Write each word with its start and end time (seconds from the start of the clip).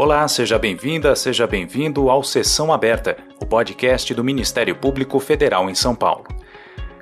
Olá, 0.00 0.28
seja 0.28 0.60
bem-vinda, 0.60 1.16
seja 1.16 1.44
bem-vindo 1.44 2.08
ao 2.08 2.22
Sessão 2.22 2.72
Aberta, 2.72 3.16
o 3.42 3.44
podcast 3.44 4.14
do 4.14 4.22
Ministério 4.22 4.76
Público 4.76 5.18
Federal 5.18 5.68
em 5.68 5.74
São 5.74 5.92
Paulo. 5.92 6.24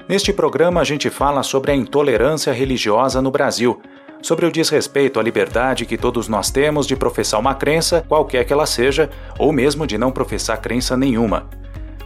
Neste 0.09 0.33
programa, 0.33 0.81
a 0.81 0.85
gente 0.85 1.11
fala 1.11 1.43
sobre 1.43 1.73
a 1.73 1.75
intolerância 1.75 2.55
religiosa 2.55 3.21
no 3.21 3.31
Brasil, 3.31 3.83
sobre 4.23 4.47
o 4.47 4.51
desrespeito 4.51 5.21
à 5.21 5.23
liberdade 5.23 5.85
que 5.85 5.99
todos 5.99 6.27
nós 6.27 6.51
temos 6.51 6.87
de 6.87 6.97
professar 6.97 7.39
uma 7.39 7.55
crença, 7.55 8.03
qualquer 8.09 8.47
que 8.47 8.53
ela 8.55 8.65
seja, 8.65 9.11
ou 9.39 9.53
mesmo 9.53 9.87
de 9.87 9.99
não 9.99 10.11
professar 10.11 10.59
crença 10.63 10.97
nenhuma. 10.97 11.51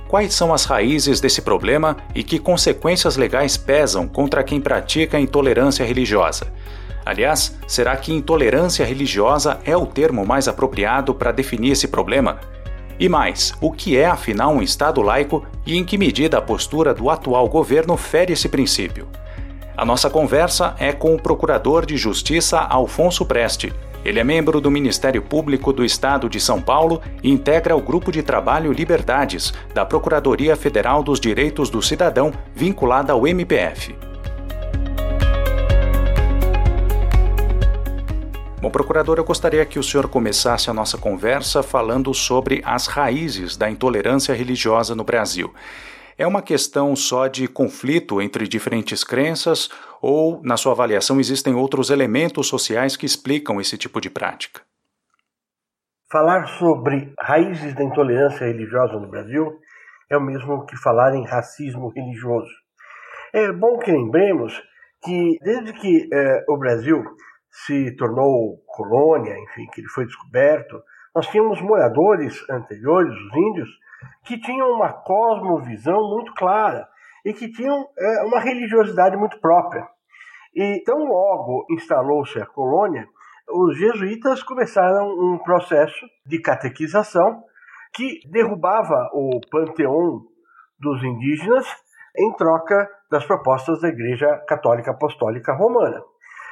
Quais 0.09 0.34
são 0.34 0.52
as 0.52 0.64
raízes 0.64 1.20
desse 1.20 1.41
problema 1.41 1.98
e 2.16 2.25
que 2.25 2.36
consequências 2.36 3.16
legais 3.16 3.57
pesam 3.57 4.09
contra 4.09 4.43
quem 4.43 4.61
pratica 4.61 5.18
a 5.18 5.20
intolerância 5.20 5.86
religiosa? 5.86 6.52
Aliás, 7.11 7.58
será 7.66 7.96
que 7.96 8.12
intolerância 8.12 8.86
religiosa 8.86 9.59
é 9.64 9.77
o 9.77 9.84
termo 9.84 10.24
mais 10.24 10.46
apropriado 10.46 11.12
para 11.12 11.33
definir 11.33 11.73
esse 11.73 11.88
problema? 11.88 12.38
E 13.00 13.09
mais, 13.09 13.52
o 13.60 13.73
que 13.73 13.96
é 13.96 14.06
afinal 14.06 14.52
um 14.52 14.62
Estado 14.62 15.02
laico 15.02 15.45
e 15.66 15.77
em 15.77 15.84
que 15.84 15.98
medida 15.98 16.38
a 16.38 16.41
postura 16.41 16.95
do 16.95 17.10
atual 17.10 17.48
governo 17.48 17.96
fere 17.96 18.34
esse 18.34 18.48
princípio? 18.48 19.09
A 19.77 19.84
nossa 19.84 20.09
conversa 20.09 20.77
é 20.78 20.92
com 20.92 21.12
o 21.12 21.20
Procurador 21.20 21.84
de 21.84 21.96
Justiça 21.96 22.60
Alfonso 22.60 23.27
Preste. 23.27 23.72
Ele 24.05 24.20
é 24.20 24.24
membro 24.24 24.61
do 24.61 24.70
Ministério 24.70 25.20
Público 25.20 25.72
do 25.72 25.84
Estado 25.84 26.28
de 26.28 26.38
São 26.38 26.62
Paulo 26.62 27.02
e 27.24 27.28
integra 27.28 27.74
o 27.74 27.83
Grupo 27.83 28.12
de 28.12 28.22
Trabalho 28.22 28.70
Liberdades, 28.70 29.52
da 29.74 29.84
Procuradoria 29.84 30.55
Federal 30.55 31.02
dos 31.02 31.19
Direitos 31.19 31.70
do 31.70 31.83
Cidadão, 31.83 32.33
vinculada 32.55 33.12
ao 33.12 33.27
MPF. 33.27 34.09
Bom, 38.60 38.70
procurador, 38.70 39.16
eu 39.16 39.24
gostaria 39.24 39.64
que 39.64 39.78
o 39.78 39.82
senhor 39.82 40.06
começasse 40.06 40.69
a 40.69 40.74
nossa 40.74 40.98
conversa 40.98 41.62
falando 41.62 42.12
sobre 42.12 42.61
as 42.62 42.86
raízes 42.86 43.56
da 43.56 43.70
intolerância 43.70 44.34
religiosa 44.34 44.94
no 44.94 45.03
Brasil. 45.03 45.50
É 46.19 46.27
uma 46.27 46.42
questão 46.42 46.94
só 46.94 47.27
de 47.27 47.48
conflito 47.48 48.20
entre 48.20 48.47
diferentes 48.47 49.03
crenças 49.03 49.70
ou, 50.03 50.42
na 50.44 50.58
sua 50.58 50.72
avaliação, 50.72 51.19
existem 51.19 51.55
outros 51.55 51.88
elementos 51.88 52.48
sociais 52.48 52.98
que 52.98 53.06
explicam 53.06 53.62
esse 53.62 53.78
tipo 53.78 53.98
de 53.98 54.11
prática? 54.11 54.61
Falar 56.12 56.47
sobre 56.58 57.14
raízes 57.19 57.75
da 57.75 57.83
intolerância 57.83 58.47
religiosa 58.47 59.00
no 59.00 59.08
Brasil 59.08 59.58
é 60.11 60.19
o 60.19 60.22
mesmo 60.22 60.66
que 60.66 60.77
falar 60.77 61.14
em 61.14 61.25
racismo 61.25 61.88
religioso. 61.97 62.53
É 63.33 63.50
bom 63.53 63.78
que 63.78 63.91
lembremos 63.91 64.53
que, 65.03 65.38
desde 65.42 65.72
que 65.72 66.08
eh, 66.12 66.44
o 66.47 66.58
Brasil 66.58 67.03
se 67.51 67.95
tornou 67.97 68.62
colônia, 68.67 69.37
enfim, 69.39 69.67
que 69.73 69.81
ele 69.81 69.89
foi 69.89 70.06
descoberto, 70.06 70.81
nós 71.15 71.27
tínhamos 71.27 71.61
moradores 71.61 72.48
anteriores, 72.48 73.12
os 73.12 73.37
índios, 73.37 73.69
que 74.25 74.39
tinham 74.39 74.70
uma 74.70 74.93
cosmovisão 74.93 76.01
muito 76.09 76.33
clara 76.34 76.87
e 77.25 77.33
que 77.33 77.51
tinham 77.51 77.87
é, 77.98 78.23
uma 78.25 78.41
religiosidade 78.41 79.17
muito 79.17 79.41
própria. 79.41 79.87
E 80.55 80.83
tão 80.84 80.98
logo 80.98 81.67
instalou-se 81.71 82.41
a 82.41 82.47
colônia, 82.47 83.06
os 83.53 83.77
jesuítas 83.77 84.43
começaram 84.43 85.09
um 85.09 85.39
processo 85.39 86.06
de 86.25 86.41
catequização 86.41 87.43
que 87.93 88.21
derrubava 88.31 89.11
o 89.12 89.41
panteão 89.51 90.23
dos 90.78 91.03
indígenas 91.03 91.67
em 92.17 92.33
troca 92.34 92.89
das 93.11 93.25
propostas 93.27 93.81
da 93.81 93.89
Igreja 93.89 94.27
Católica 94.47 94.93
Apostólica 94.93 95.53
Romana. 95.53 96.01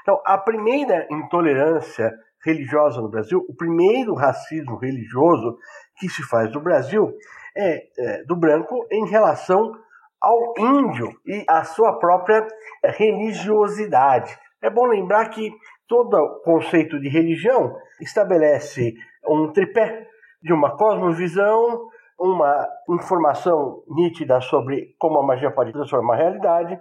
Então, 0.08 0.22
a 0.24 0.38
primeira 0.38 1.06
intolerância 1.10 2.10
religiosa 2.42 2.98
no 2.98 3.10
Brasil, 3.10 3.44
o 3.46 3.54
primeiro 3.54 4.14
racismo 4.14 4.78
religioso 4.78 5.58
que 5.98 6.08
se 6.08 6.22
faz 6.22 6.50
no 6.50 6.62
Brasil 6.62 7.12
é, 7.54 7.82
é 7.98 8.24
do 8.24 8.34
branco 8.34 8.86
em 8.90 9.06
relação 9.06 9.70
ao 10.18 10.54
índio 10.56 11.10
e 11.26 11.44
à 11.46 11.62
sua 11.62 11.98
própria 11.98 12.48
religiosidade. 12.82 14.34
É 14.62 14.70
bom 14.70 14.86
lembrar 14.86 15.28
que 15.28 15.52
todo 15.86 16.40
conceito 16.42 16.98
de 16.98 17.10
religião 17.10 17.76
estabelece 18.00 18.94
um 19.28 19.52
tripé 19.52 20.08
de 20.42 20.54
uma 20.54 20.74
cosmovisão, 20.74 21.86
uma 22.18 22.66
informação 22.88 23.82
nítida 23.88 24.40
sobre 24.40 24.94
como 24.98 25.18
a 25.18 25.26
magia 25.26 25.50
pode 25.50 25.70
transformar 25.70 26.14
a 26.14 26.18
realidade 26.18 26.80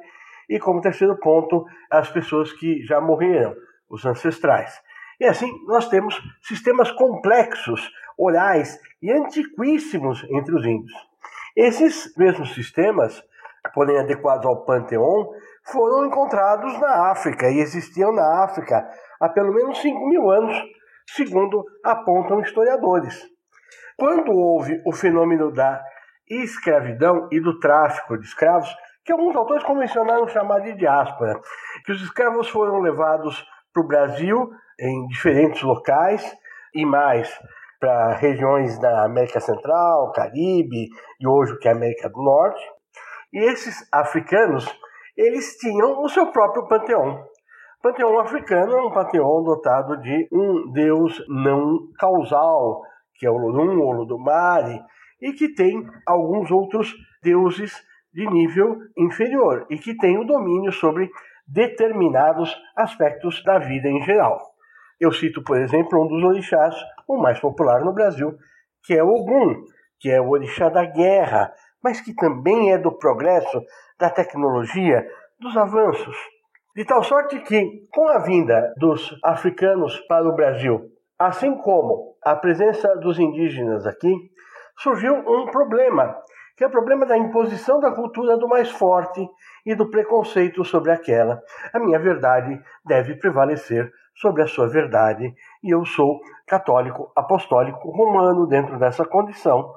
e 0.50 0.60
como 0.60 0.82
terceiro 0.82 1.18
ponto, 1.20 1.66
as 1.92 2.10
pessoas 2.10 2.52
que 2.54 2.84
já 2.86 3.02
morreram, 3.02 3.56
os 3.90 4.06
ancestrais. 4.06 4.80
E 5.20 5.26
assim, 5.26 5.52
nós 5.66 5.90
temos 5.90 6.20
sistemas 6.42 6.92
complexos, 6.92 7.92
orais 8.18 8.80
e 9.02 9.12
antiquíssimos 9.12 10.24
entre 10.30 10.56
os 10.56 10.66
índios. 10.66 10.94
Esses 11.56 12.16
mesmos 12.16 12.54
sistemas, 12.54 13.24
porém 13.74 13.98
adequados 13.98 14.46
ao 14.46 14.64
panteão, 14.64 15.30
foram 15.72 16.06
encontrados 16.06 16.80
na 16.80 17.12
África 17.12 17.50
e 17.50 17.60
existiam 17.60 18.14
na 18.14 18.44
África 18.44 18.88
há 19.20 19.30
pelo 19.30 19.54
menos 19.54 19.82
5 19.82 20.08
mil 20.08 20.30
anos, 20.30 20.56
segundo 21.08 21.66
apontam 21.84 22.40
historiadores. 22.42 23.26
Quando 23.98 24.32
houve 24.32 24.82
o 24.86 24.94
fenômeno 24.94 25.52
da 25.52 25.84
escravidão 26.30 27.28
e 27.32 27.40
do 27.40 27.60
tráfico 27.60 28.18
de 28.18 28.26
escravos, 28.26 28.70
que 29.08 29.14
alguns 29.14 29.38
autores 29.38 29.64
convencionaram 29.64 30.28
chamar 30.28 30.60
de 30.60 30.74
diáspora, 30.74 31.40
que 31.86 31.94
os 31.94 32.02
escravos 32.02 32.50
foram 32.50 32.82
levados 32.82 33.42
para 33.74 33.82
o 33.82 33.88
Brasil 33.88 34.50
em 34.78 35.08
diferentes 35.08 35.64
locais 35.64 36.36
e 36.76 36.86
mais 36.86 37.34
para 37.80 38.16
regiões 38.16 38.78
da 38.80 39.06
América 39.06 39.40
Central, 39.40 40.12
Caribe 40.12 40.90
e 41.22 41.26
hoje 41.26 41.54
o 41.54 41.58
que 41.58 41.70
é 41.70 41.72
América 41.72 42.10
do 42.10 42.22
Norte. 42.22 42.62
E 43.32 43.40
esses 43.50 43.88
africanos, 43.94 44.68
eles 45.16 45.56
tinham 45.56 46.04
o 46.04 46.10
seu 46.10 46.28
próprio 46.28 46.68
panteão. 46.68 47.24
O 47.80 47.82
panteão 47.82 48.20
africano 48.20 48.74
é 48.74 48.82
um 48.88 48.92
panteão 48.92 49.42
dotado 49.42 50.02
de 50.02 50.28
um 50.34 50.70
deus 50.74 51.24
não 51.30 51.78
causal, 51.98 52.82
que 53.16 53.26
é 53.26 53.32
o 53.32 53.38
Lodum 53.38 53.80
ou 53.80 53.94
Lodomare, 53.94 54.82
e 55.22 55.32
que 55.32 55.54
tem 55.56 55.88
alguns 56.06 56.52
outros 56.52 56.94
deuses 57.24 57.74
de 58.18 58.26
nível 58.26 58.80
inferior 58.98 59.68
e 59.70 59.78
que 59.78 59.96
tem 59.96 60.18
o 60.18 60.24
domínio 60.24 60.72
sobre 60.72 61.08
determinados 61.48 62.52
aspectos 62.76 63.44
da 63.44 63.60
vida 63.60 63.88
em 63.88 64.02
geral. 64.02 64.42
Eu 65.00 65.12
cito, 65.12 65.44
por 65.44 65.56
exemplo, 65.62 66.04
um 66.04 66.08
dos 66.08 66.24
orixás, 66.24 66.76
o 67.08 67.16
mais 67.16 67.40
popular 67.40 67.86
no 67.86 67.94
Brasil, 67.94 68.36
que 68.84 68.96
é 68.96 69.04
Ogum, 69.04 69.64
que 70.00 70.10
é 70.10 70.20
o 70.20 70.30
orixá 70.30 70.68
da 70.68 70.84
guerra, 70.84 71.54
mas 71.84 72.02
que 72.02 72.16
também 72.16 72.72
é 72.74 72.80
do 72.80 72.92
progresso, 72.98 73.62
da 74.00 74.10
tecnologia, 74.10 75.08
dos 75.40 75.56
avanços. 75.56 76.18
De 76.76 76.84
tal 76.86 77.04
sorte 77.04 77.40
que, 77.42 77.88
com 77.94 78.08
a 78.08 78.18
vinda 78.18 78.74
dos 78.78 79.16
africanos 79.24 79.96
para 80.08 80.28
o 80.28 80.36
Brasil, 80.36 80.90
assim 81.20 81.56
como 81.58 82.16
a 82.24 82.36
presença 82.36 82.96
dos 82.96 83.20
indígenas 83.20 83.86
aqui, 83.86 84.12
surgiu 84.76 85.14
um 85.14 85.46
problema 85.52 86.18
que 86.58 86.64
é 86.64 86.68
o 86.68 86.72
problema 86.72 87.06
da 87.06 87.16
imposição 87.16 87.80
da 87.80 87.92
cultura 87.92 88.36
do 88.36 88.48
mais 88.48 88.72
forte 88.72 89.30
e 89.64 89.76
do 89.76 89.92
preconceito 89.92 90.66
sobre 90.66 90.92
aquela. 90.92 91.40
A 91.72 91.78
minha 91.78 92.00
verdade 92.00 92.60
deve 92.84 93.16
prevalecer 93.16 93.94
sobre 94.16 94.42
a 94.42 94.48
sua 94.48 94.68
verdade, 94.68 95.32
e 95.64 95.70
eu 95.70 95.86
sou 95.86 96.20
católico 96.48 97.12
apostólico 97.16 97.92
romano 97.92 98.48
dentro 98.48 98.80
dessa 98.80 99.06
condição, 99.06 99.72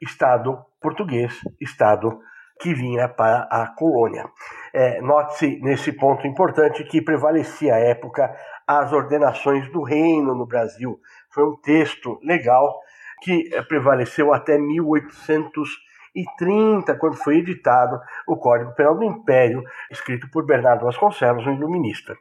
Estado 0.00 0.64
português, 0.80 1.40
Estado 1.60 2.20
que 2.60 2.72
vinha 2.72 3.08
para 3.08 3.48
a 3.50 3.66
colônia. 3.74 4.26
É, 4.72 5.00
Note-se 5.00 5.58
nesse 5.62 5.92
ponto 5.92 6.26
importante 6.26 6.84
que 6.84 7.02
prevalecia 7.02 7.74
à 7.74 7.78
época 7.78 8.32
as 8.66 8.92
ordenações 8.92 9.68
do 9.72 9.82
reino 9.82 10.34
no 10.34 10.46
Brasil. 10.46 11.00
Foi 11.30 11.44
um 11.44 11.56
texto 11.56 12.20
legal 12.22 12.78
que 13.22 13.50
prevaleceu 13.66 14.32
até 14.32 14.56
1800 14.56 15.89
e 16.14 16.24
30, 16.36 16.96
quando 16.98 17.16
foi 17.16 17.38
editado 17.38 18.00
o 18.26 18.36
Código 18.36 18.74
Penal 18.74 18.96
do 18.96 19.04
Império, 19.04 19.62
escrito 19.90 20.28
por 20.30 20.44
Bernardo 20.44 20.84
Vasconcelos, 20.84 21.46
um 21.46 21.54
iluminista. 21.54 22.16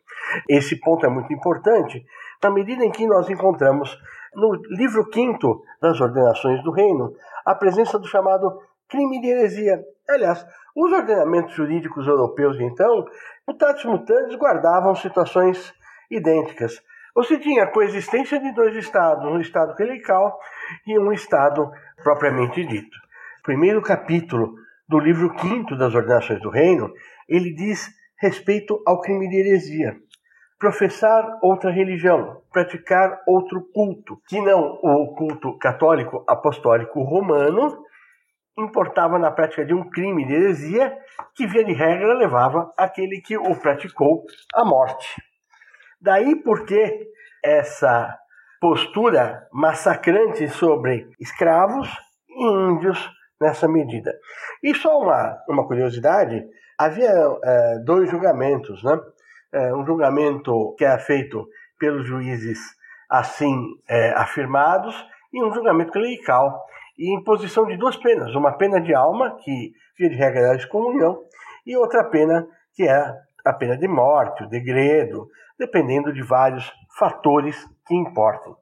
Esse 0.48 0.80
ponto 0.80 1.06
é 1.06 1.10
muito 1.10 1.34
importante 1.34 2.06
na 2.42 2.50
medida 2.50 2.86
em 2.86 2.92
que 2.92 3.08
nós 3.08 3.30
encontramos 3.30 3.98
no 4.34 4.54
livro 4.70 5.10
quinto 5.10 5.62
das 5.82 6.00
Ordenações 6.00 6.64
do 6.64 6.72
Reino 6.72 7.14
a 7.46 7.56
presença 7.56 7.98
do 7.98 8.08
chamado 8.08 8.62
crime 8.88 9.20
de 9.20 9.28
heresia. 9.28 9.80
Aliás, 10.08 10.46
os 10.76 10.92
ordenamentos 10.92 11.54
jurídicos 11.54 12.08
europeus, 12.08 12.60
então, 12.60 13.06
mutatis 13.48 13.86
mutandis, 13.86 14.36
guardavam 14.36 14.96
situações 14.96 15.74
idênticas. 16.10 16.82
Você 17.16 17.40
tinha 17.40 17.64
a 17.64 17.72
coexistência 17.72 18.40
de 18.40 18.54
dois 18.54 18.76
estados, 18.76 19.26
um 19.26 19.40
estado 19.40 19.76
clerical 19.76 20.40
e 20.86 20.98
um 20.98 21.12
estado 21.12 21.72
propriamente 22.04 22.64
dito 22.66 23.09
primeiro 23.44 23.82
capítulo 23.82 24.56
do 24.88 25.00
livro 25.00 25.34
quinto 25.36 25.78
das 25.78 25.94
Ordenações 25.94 26.42
do 26.42 26.50
Reino, 26.50 26.92
ele 27.28 27.54
diz 27.54 27.90
respeito 28.20 28.82
ao 28.86 29.00
crime 29.02 29.30
de 29.30 29.38
heresia. 29.38 29.96
professar 30.60 31.40
outra 31.42 31.72
religião, 31.72 32.42
praticar 32.52 33.22
outro 33.26 33.66
culto, 33.74 34.22
que 34.28 34.42
não 34.42 34.78
o 34.84 35.16
culto 35.16 35.58
católico 35.58 36.26
apostólico 36.28 37.02
romano, 37.02 37.82
importava 38.58 39.18
na 39.18 39.32
prática 39.32 39.66
de 39.66 39.74
um 39.74 39.90
crime 39.90 40.26
de 40.28 40.34
heresia 40.34 40.98
que, 41.34 41.48
via 41.48 41.64
de 41.64 41.72
regra, 41.72 42.14
levava 42.14 42.70
aquele 42.78 43.22
que 43.22 43.38
o 43.38 43.56
praticou 43.56 44.26
à 44.54 44.66
morte. 44.66 45.08
Daí 46.02 46.36
porque 46.36 47.08
essa 47.44 48.18
postura 48.60 49.48
massacrante 49.54 50.50
sobre 50.50 51.10
escravos 51.18 51.90
índios 52.30 53.10
nessa 53.40 53.68
medida. 53.68 54.14
E 54.64 54.74
só 54.76 55.00
uma, 55.02 55.38
uma 55.48 55.68
curiosidade: 55.68 56.44
havia 56.78 57.12
é, 57.44 57.80
dois 57.80 58.10
julgamentos, 58.10 58.84
né? 58.84 59.00
É, 59.52 59.74
um 59.74 59.86
julgamento 59.86 60.76
que 60.78 60.86
era 60.86 61.00
feito 61.00 61.48
pelos 61.80 62.06
juízes 62.06 62.60
assim 63.10 63.56
é, 63.88 64.12
afirmados 64.12 64.96
e 65.34 65.44
um 65.44 65.52
julgamento 65.52 65.92
clerical 65.92 66.64
e 66.98 67.16
imposição 67.16 67.66
de 67.66 67.78
duas 67.78 67.96
penas, 67.96 68.36
uma 68.36 68.58
pena 68.58 68.80
de 68.80 68.94
alma, 68.94 69.38
que 69.38 69.72
via 69.98 70.10
de 70.10 70.16
regra 70.16 70.42
era 70.42 70.56
excomunhão, 70.56 71.24
e 71.66 71.76
outra 71.78 72.04
pena 72.04 72.46
que 72.76 72.84
é 72.84 73.14
a 73.46 73.54
pena 73.54 73.78
de 73.78 73.88
morte, 73.88 74.44
o 74.44 74.50
degredo, 74.50 75.28
dependendo 75.58 76.14
de 76.14 76.22
vários 76.22 76.72
fatores 76.98 77.58
que 77.88 77.96
importem. 77.96 78.54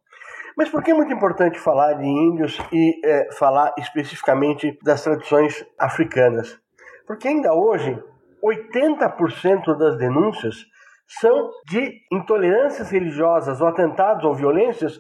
Mas 0.58 0.70
por 0.70 0.84
que 0.84 0.90
é 0.90 0.94
muito 0.96 1.14
importante 1.14 1.60
falar 1.60 1.94
de 1.94 2.08
índios 2.08 2.60
e 2.74 3.00
é, 3.06 3.32
falar 3.34 3.76
especificamente 3.78 4.76
das 4.84 5.04
tradições 5.04 5.64
africanas? 5.78 6.60
Porque 7.06 7.28
ainda 7.28 7.54
hoje, 7.54 8.04
80% 8.44 9.78
das 9.78 10.00
denúncias 10.00 10.66
são 11.08 11.52
de 11.68 12.02
intolerâncias 12.12 12.90
religiosas 12.90 13.62
ou 13.62 13.68
atentados 13.68 14.26
ou 14.26 14.34
violências 14.34 15.00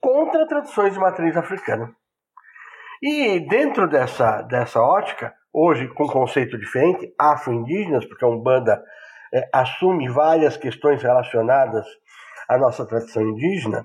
contra 0.00 0.46
tradições 0.46 0.94
de 0.94 0.98
matriz 0.98 1.36
africana. 1.36 1.94
E 3.02 3.40
dentro 3.46 3.86
dessa, 3.86 4.40
dessa 4.40 4.80
ótica, 4.80 5.34
hoje 5.52 5.86
com 5.88 6.06
conceito 6.06 6.58
diferente, 6.58 7.14
afro-indígenas, 7.20 8.06
porque 8.06 8.24
a 8.24 8.28
Umbanda 8.28 8.82
é, 9.34 9.50
assume 9.52 10.08
várias 10.08 10.56
questões 10.56 11.02
relacionadas 11.02 11.86
à 12.48 12.56
nossa 12.56 12.86
tradição 12.86 13.22
indígena, 13.22 13.84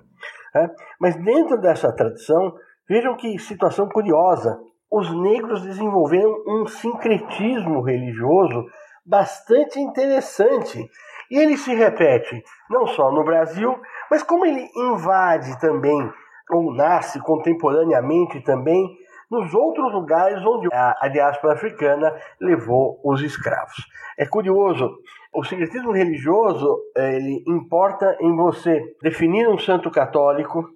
é, 0.56 0.70
mas 1.00 1.16
dentro 1.16 1.60
dessa 1.60 1.94
tradição, 1.96 2.54
vejam 2.88 3.16
que 3.16 3.38
situação 3.40 3.88
curiosa, 3.88 4.60
os 4.92 5.10
negros 5.22 5.62
desenvolveram 5.62 6.44
um 6.48 6.66
sincretismo 6.66 7.82
religioso 7.82 8.66
bastante 9.06 9.80
interessante. 9.80 10.90
E 11.30 11.38
ele 11.38 11.58
se 11.58 11.74
repete 11.74 12.44
não 12.70 12.88
só 12.88 13.12
no 13.12 13.24
Brasil, 13.24 13.80
mas 14.10 14.24
como 14.24 14.46
ele 14.46 14.68
invade 14.76 15.60
também, 15.60 16.12
ou 16.50 16.74
nasce 16.74 17.20
contemporaneamente 17.22 18.42
também, 18.42 18.98
nos 19.30 19.54
outros 19.54 19.94
lugares 19.94 20.44
onde 20.44 20.68
a, 20.74 21.08
diáspora 21.08 21.54
africana 21.54 22.16
levou 22.42 23.00
os 23.04 23.22
escravos. 23.22 23.76
É 24.18 24.26
curioso, 24.26 24.90
o 25.34 25.44
sincretismo 25.44 25.92
religioso 25.92 26.78
ele 26.96 27.44
importa 27.48 28.18
em 28.20 28.36
você 28.36 28.82
definir 29.02 29.48
um 29.48 29.58
santo 29.58 29.92
católico, 29.92 30.68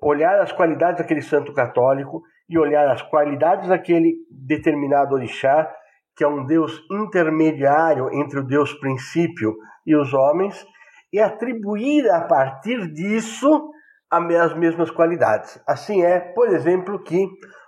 olhar 0.00 0.40
as 0.40 0.52
qualidades 0.52 0.98
daquele 0.98 1.22
santo 1.22 1.52
católico 1.52 2.22
e 2.48 2.58
olhar 2.58 2.88
as 2.88 3.02
qualidades 3.02 3.68
daquele 3.68 4.14
determinado 4.30 5.14
orixá, 5.14 5.70
que 6.16 6.24
é 6.24 6.28
um 6.28 6.44
Deus 6.46 6.80
intermediário 6.90 8.08
entre 8.12 8.40
o 8.40 8.46
Deus 8.46 8.72
princípio 8.74 9.54
e 9.86 9.94
os 9.94 10.12
homens, 10.14 10.66
e 11.12 11.20
atribuir 11.20 12.10
a 12.10 12.22
partir 12.22 12.92
disso 12.92 13.70
as 14.10 14.54
mesmas 14.54 14.90
qualidades. 14.90 15.62
Assim 15.66 16.02
é, 16.02 16.18
por 16.18 16.48
exemplo, 16.48 16.98
que 17.02 17.26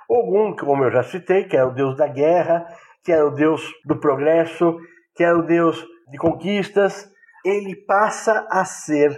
Ogum, 0.09 0.57
como 0.57 0.85
eu 0.85 0.91
já 0.91 1.03
citei, 1.03 1.45
que 1.45 1.57
é 1.57 1.63
o 1.63 1.71
deus 1.71 1.97
da 1.97 2.09
guerra, 2.09 2.67
que 3.05 3.13
é 3.13 3.23
o 3.23 3.31
deus 3.31 3.63
do 3.85 4.01
progresso, 4.01 4.77
que 5.15 5.23
é 5.23 5.33
o 5.33 5.43
deus 5.43 5.87
de 6.11 6.19
conquistas, 6.19 7.09
ele 7.45 7.77
passa 7.77 8.47
a 8.51 8.65
ser 8.65 9.17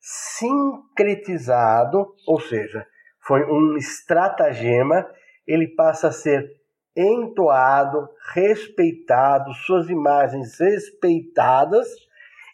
sincretizado, 0.00 2.12
ou 2.26 2.40
seja, 2.40 2.84
foi 3.20 3.44
um 3.44 3.76
estratagema, 3.76 5.08
ele 5.46 5.68
passa 5.68 6.08
a 6.08 6.12
ser 6.12 6.50
entoado, 6.96 8.08
respeitado, 8.34 9.54
suas 9.54 9.88
imagens 9.88 10.58
respeitadas 10.58 11.88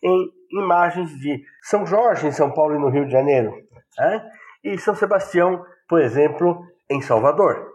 em 0.02 0.30
imagens 0.52 1.10
de 1.18 1.42
São 1.62 1.86
Jorge 1.86 2.26
em 2.26 2.32
São 2.32 2.52
Paulo 2.52 2.76
e 2.76 2.78
no 2.78 2.90
Rio 2.90 3.06
de 3.06 3.12
Janeiro, 3.12 3.52
né? 3.98 4.30
e 4.62 4.78
São 4.78 4.94
Sebastião, 4.94 5.64
por 5.88 6.00
exemplo, 6.00 6.62
em 6.88 7.00
Salvador. 7.00 7.66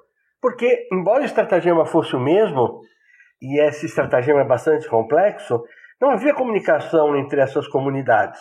Porque, 0.42 0.88
embora 0.92 1.22
o 1.22 1.26
estratagema 1.26 1.86
fosse 1.86 2.16
o 2.16 2.20
mesmo, 2.20 2.82
e 3.42 3.62
esse 3.62 3.86
estratagema 3.86 4.42
é 4.42 4.46
bastante 4.46 4.88
complexo, 4.88 5.64
não 6.02 6.12
havia 6.12 6.34
comunicação 6.34 7.16
entre 7.16 7.42
essas 7.42 7.68
comunidades. 7.68 8.40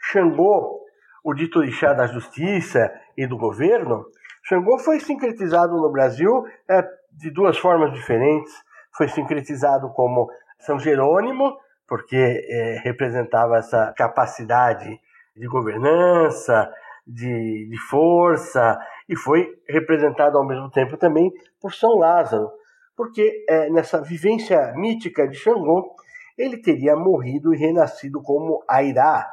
Xangô, 0.00 0.80
o 1.24 1.34
dito 1.34 1.58
orixá 1.58 1.92
da 1.92 2.06
justiça 2.06 2.92
e 3.16 3.26
do 3.26 3.36
governo, 3.36 4.04
Xangô 4.48 4.78
foi 4.78 5.00
sincretizado 5.00 5.76
no 5.76 5.90
Brasil 5.90 6.44
é, 6.70 6.82
de 7.10 7.30
duas 7.32 7.58
formas 7.58 7.92
diferentes. 7.92 8.52
Foi 8.96 9.08
sincretizado 9.08 9.92
como 9.92 10.30
São 10.60 10.78
Jerônimo, 10.78 11.56
porque 11.88 12.16
é, 12.16 12.80
representava 12.84 13.56
essa 13.56 13.92
capacidade 13.96 15.00
de 15.36 15.46
governança, 15.48 16.70
de, 17.04 17.68
de 17.68 17.78
força, 17.88 18.78
e 19.08 19.16
foi 19.16 19.48
representado 19.68 20.38
ao 20.38 20.46
mesmo 20.46 20.70
tempo 20.70 20.96
também 20.96 21.30
por 21.60 21.74
São 21.74 21.96
Lázaro, 21.98 22.48
porque 22.96 23.44
é, 23.48 23.68
nessa 23.70 24.00
vivência 24.00 24.72
mítica 24.76 25.28
de 25.28 25.36
Xangô, 25.36 25.94
ele 26.36 26.60
teria 26.60 26.96
morrido 26.96 27.54
e 27.54 27.58
renascido 27.58 28.22
como 28.22 28.62
Airá, 28.68 29.26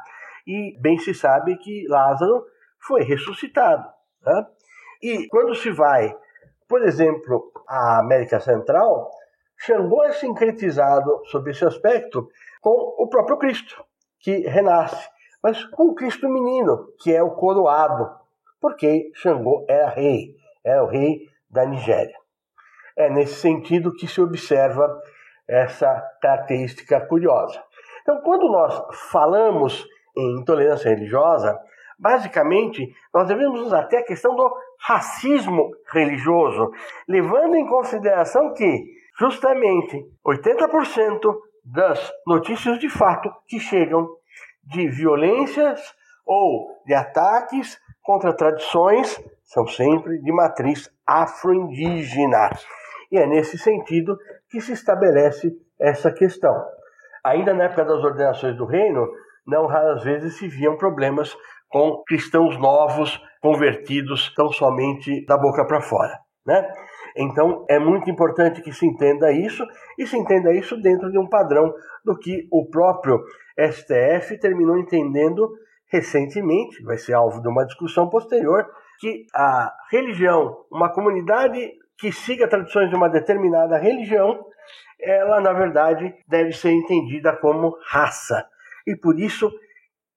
e 0.46 0.78
bem 0.80 0.98
se 0.98 1.14
sabe 1.14 1.56
que 1.58 1.86
Lázaro 1.88 2.44
foi 2.78 3.02
ressuscitado. 3.02 3.86
Né? 4.22 4.46
E 5.02 5.28
quando 5.28 5.54
se 5.54 5.70
vai, 5.70 6.14
por 6.68 6.82
exemplo, 6.82 7.52
à 7.68 7.98
América 8.00 8.40
Central, 8.40 9.10
Xangô 9.56 10.04
é 10.04 10.12
sincretizado 10.12 11.22
sob 11.26 11.50
esse 11.50 11.64
aspecto 11.64 12.28
com 12.60 12.70
o 12.98 13.08
próprio 13.08 13.38
Cristo, 13.38 13.84
que 14.18 14.38
renasce 14.48 15.08
mas 15.44 15.62
com 15.62 15.88
o 15.88 15.94
Cristo 15.94 16.26
menino, 16.26 16.88
que 16.98 17.14
é 17.14 17.22
o 17.22 17.32
coroado, 17.32 18.10
porque 18.58 19.10
Xangô 19.16 19.66
era 19.68 19.90
rei, 19.90 20.34
era 20.64 20.82
o 20.82 20.86
rei 20.86 21.28
da 21.50 21.66
Nigéria. 21.66 22.16
É 22.96 23.10
nesse 23.10 23.34
sentido 23.34 23.92
que 23.92 24.08
se 24.08 24.22
observa 24.22 24.88
essa 25.48 26.02
característica 26.20 27.00
curiosa. 27.06 27.62
Então, 28.02 28.20
quando 28.22 28.48
nós 28.50 28.82
falamos 29.10 29.86
em 30.16 30.40
intolerância 30.40 30.90
religiosa, 30.90 31.58
basicamente 31.98 32.92
nós 33.12 33.26
devemos 33.28 33.60
usar 33.60 33.80
até 33.80 33.98
a 33.98 34.04
questão 34.04 34.34
do 34.34 34.50
racismo 34.78 35.70
religioso, 35.92 36.70
levando 37.08 37.56
em 37.56 37.66
consideração 37.66 38.52
que 38.52 38.84
justamente 39.18 40.04
80% 40.26 41.34
das 41.64 42.12
notícias 42.26 42.78
de 42.78 42.90
fato 42.90 43.32
que 43.48 43.58
chegam 43.58 44.06
de 44.64 44.88
violências 44.88 45.80
ou 46.26 46.82
de 46.86 46.94
ataques 46.94 47.78
contra 48.02 48.36
tradições 48.36 49.22
são 49.44 49.66
sempre 49.66 50.18
de 50.20 50.32
matriz 50.32 50.90
afro-indígena. 51.06 52.50
E 53.10 53.18
é 53.18 53.26
nesse 53.26 53.58
sentido 53.58 54.16
que 54.50 54.60
se 54.60 54.72
estabelece 54.72 55.52
essa 55.80 56.12
questão. 56.12 56.54
Ainda 57.24 57.54
na 57.54 57.64
época 57.64 57.84
das 57.84 58.02
ordenações 58.02 58.56
do 58.56 58.66
reino, 58.66 59.06
não 59.46 59.66
raras 59.66 60.02
vezes 60.02 60.36
se 60.36 60.48
viam 60.48 60.76
problemas 60.76 61.36
com 61.68 62.02
cristãos 62.06 62.58
novos 62.58 63.20
convertidos 63.40 64.32
tão 64.34 64.48
somente 64.50 65.24
da 65.26 65.36
boca 65.36 65.66
para 65.66 65.80
fora. 65.80 66.18
Né? 66.46 66.66
Então 67.16 67.64
é 67.68 67.78
muito 67.78 68.10
importante 68.10 68.60
que 68.60 68.72
se 68.72 68.86
entenda 68.86 69.32
isso 69.32 69.64
e 69.98 70.06
se 70.06 70.16
entenda 70.16 70.52
isso 70.52 70.80
dentro 70.80 71.10
de 71.10 71.18
um 71.18 71.28
padrão 71.28 71.72
do 72.04 72.16
que 72.18 72.46
o 72.52 72.68
próprio 72.68 73.20
STF 73.58 74.38
terminou 74.38 74.78
entendendo 74.78 75.48
recentemente, 75.90 76.82
vai 76.82 76.98
ser 76.98 77.14
alvo 77.14 77.40
de 77.40 77.48
uma 77.48 77.64
discussão 77.64 78.08
posterior, 78.08 78.66
que 78.98 79.26
a 79.34 79.72
religião, 79.90 80.56
uma 80.70 80.92
comunidade 80.92 81.72
que 81.98 82.12
siga 82.12 82.48
tradições 82.48 82.90
de 82.90 82.96
uma 82.96 83.08
determinada 83.08 83.78
religião, 83.78 84.44
ela 85.00 85.40
na 85.40 85.52
verdade 85.52 86.14
deve 86.28 86.52
ser 86.52 86.70
entendida 86.70 87.36
como 87.36 87.76
raça. 87.86 88.46
E 88.86 88.96
por 88.96 89.18
isso 89.18 89.50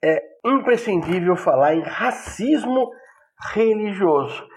é 0.03 0.21
imprescindível 0.45 1.35
falar 1.35 1.75
em 1.75 1.81
racismo 1.81 2.89
religioso. 3.53 4.47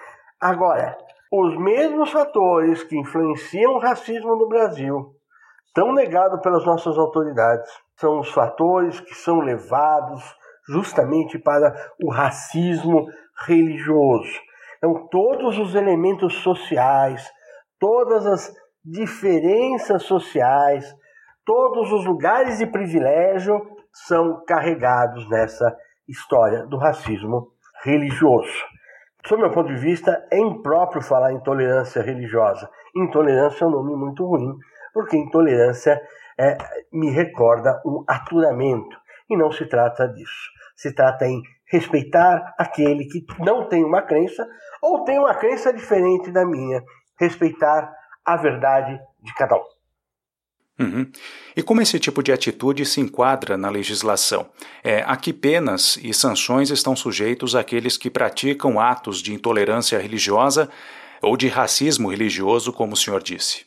Agora, 0.41 0.97
os 1.33 1.57
mesmos 1.57 2.11
fatores 2.11 2.83
que 2.83 2.99
influenciam 2.99 3.75
o 3.75 3.79
racismo 3.79 4.35
no 4.37 4.49
Brasil, 4.49 5.15
tão 5.75 5.93
negado 5.93 6.41
pelas 6.41 6.65
nossas 6.65 6.99
autoridades, 6.99 7.71
são 7.97 8.19
os 8.19 8.31
fatores 8.31 9.01
que 9.01 9.15
são 9.15 9.41
levados 9.41 10.23
justamente 10.69 11.39
para 11.39 11.75
o 12.03 12.11
racismo 12.11 13.07
religioso. 13.47 14.41
Então, 14.83 15.07
todos 15.09 15.59
os 15.59 15.75
elementos 15.75 16.37
sociais, 16.43 17.31
todas 17.79 18.27
as 18.27 18.51
diferenças 18.83 20.05
sociais, 20.05 20.91
todos 21.45 21.93
os 21.93 22.07
lugares 22.07 22.59
de 22.59 22.67
privilégio 22.67 23.61
são 23.93 24.43
carregados 24.47 25.29
nessa 25.29 25.77
história 26.09 26.65
do 26.67 26.79
racismo 26.79 27.49
religioso. 27.85 28.65
Sob 29.27 29.43
meu 29.43 29.53
ponto 29.53 29.69
de 29.69 29.79
vista, 29.79 30.27
é 30.33 30.39
impróprio 30.39 31.03
falar 31.03 31.33
em 31.33 31.43
tolerância 31.43 32.01
religiosa. 32.01 32.71
Intolerância 32.97 33.65
é 33.65 33.67
um 33.67 33.71
nome 33.71 33.95
muito 33.95 34.25
ruim, 34.25 34.57
porque 34.95 35.19
intolerância 35.19 36.01
é, 36.39 36.57
me 36.91 37.11
recorda 37.11 37.83
um 37.85 38.03
aturamento, 38.09 38.97
e 39.29 39.37
não 39.37 39.53
se 39.53 39.67
trata 39.67 40.09
disso. 40.09 40.51
Se 40.75 40.95
trata 40.95 41.27
em 41.27 41.43
respeitar 41.71 42.55
aquele 42.59 43.07
que 43.07 43.25
não 43.39 43.69
tem 43.69 43.85
uma 43.85 44.03
crença 44.03 44.47
ou 44.83 45.05
tem 45.05 45.19
uma 45.19 45.35
crença 45.35 45.73
diferente 45.73 46.31
da 46.31 46.45
minha. 46.45 46.83
Respeitar 47.19 47.93
a 48.25 48.37
verdade 48.37 48.99
de 49.23 49.35
cada 49.35 49.57
um. 49.57 49.81
Uhum. 50.81 51.11
E 51.55 51.63
como 51.63 51.83
esse 51.83 51.99
tipo 52.01 52.23
de 52.23 52.33
atitude 52.33 52.87
se 52.87 53.03
enquadra 53.03 53.59
na 53.59 53.69
legislação? 53.69 54.49
É, 54.83 55.03
a 55.07 55.15
que 55.15 55.31
penas 55.31 55.99
e 56.03 56.15
sanções 56.15 56.71
estão 56.71 56.97
sujeitos 56.97 57.55
aqueles 57.55 57.99
que 57.99 58.09
praticam 58.09 58.81
atos 58.81 59.21
de 59.21 59.35
intolerância 59.35 59.99
religiosa 59.99 60.71
ou 61.23 61.37
de 61.37 61.49
racismo 61.49 62.09
religioso, 62.09 62.73
como 62.73 62.95
o 62.95 62.97
senhor 62.97 63.23
disse? 63.23 63.67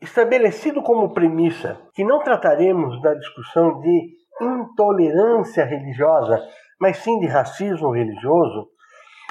Estabelecido 0.00 0.82
como 0.82 1.12
premissa 1.12 1.78
que 1.94 2.02
não 2.04 2.22
trataremos 2.22 3.02
da 3.02 3.12
discussão 3.12 3.78
de 3.80 4.18
intolerância 4.40 5.64
religiosa, 5.64 6.40
mas 6.80 6.98
sim 6.98 7.18
de 7.18 7.26
racismo 7.26 7.92
religioso, 7.92 8.68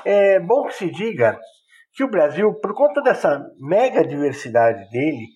é 0.05 0.39
bom 0.39 0.65
que 0.65 0.73
se 0.73 0.89
diga 0.91 1.39
que 1.93 2.03
o 2.03 2.09
Brasil, 2.09 2.53
por 2.61 2.73
conta 2.73 3.01
dessa 3.01 3.43
mega 3.59 4.05
diversidade 4.05 4.89
dele, 4.91 5.27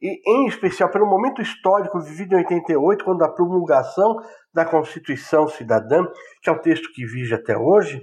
e 0.00 0.20
em 0.26 0.46
especial 0.46 0.90
pelo 0.90 1.06
momento 1.06 1.40
histórico 1.40 2.00
vivido 2.00 2.34
em 2.34 2.38
88, 2.38 3.04
quando 3.04 3.24
a 3.24 3.32
promulgação 3.32 4.16
da 4.52 4.64
Constituição 4.64 5.48
Cidadã, 5.48 6.06
que 6.42 6.50
é 6.50 6.52
o 6.52 6.60
texto 6.60 6.92
que 6.92 7.04
vige 7.06 7.34
até 7.34 7.56
hoje, 7.56 8.00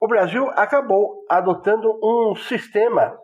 o 0.00 0.06
Brasil 0.06 0.48
acabou 0.50 1.24
adotando 1.28 1.88
um 2.02 2.34
sistema 2.34 3.16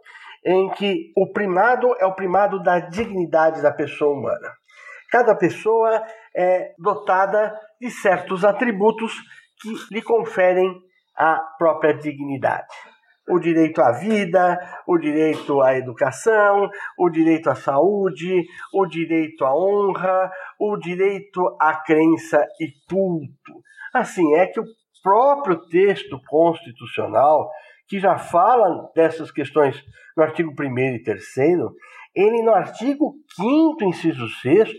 em 0.45 0.71
que 0.71 1.13
o 1.17 1.33
primado 1.33 1.95
é 1.99 2.07
o 2.07 2.15
primado 2.15 2.63
da 2.63 2.79
dignidade 2.79 3.63
da 3.63 3.73
pessoa 3.73 4.15
humana. 4.15 4.53
Cada 5.11 5.35
pessoa 5.35 6.05
é 6.37 6.73
dotada 6.79 7.59
de 7.81 7.91
certos 7.91 8.45
atributos 8.45 9.13
que 9.61 9.95
lhe 9.95 10.03
conferem 10.03 10.73
a 11.17 11.37
própria 11.59 11.95
dignidade 11.95 12.67
o 13.29 13.39
direito 13.39 13.81
à 13.81 13.93
vida, 13.93 14.59
o 14.87 14.99
direito 14.99 15.61
à 15.63 15.77
educação, 15.77 16.69
o 16.99 17.09
direito 17.09 17.49
à 17.49 17.55
saúde, 17.55 18.45
o 18.73 18.87
direito 18.87 19.45
à 19.45 19.55
honra, 19.55 20.31
o 20.61 20.77
direito 20.77 21.57
à 21.61 21.75
crença 21.77 22.45
e 22.61 22.71
culto. 22.89 23.63
Assim, 23.95 24.35
é 24.35 24.47
que 24.47 24.61
o 24.61 24.65
próprio 25.03 25.61
texto 25.69 26.21
constitucional, 26.29 27.51
que 27.89 27.99
já 27.99 28.19
fala 28.19 28.91
dessas 28.95 29.31
questões 29.31 29.83
no 30.17 30.23
artigo 30.23 30.53
1 30.59 30.79
e 30.79 31.03
3, 31.03 31.25
ele 32.15 32.43
no 32.43 32.55
artigo 32.55 33.15
5 33.37 33.85
inciso 33.85 34.29
6 34.41 34.71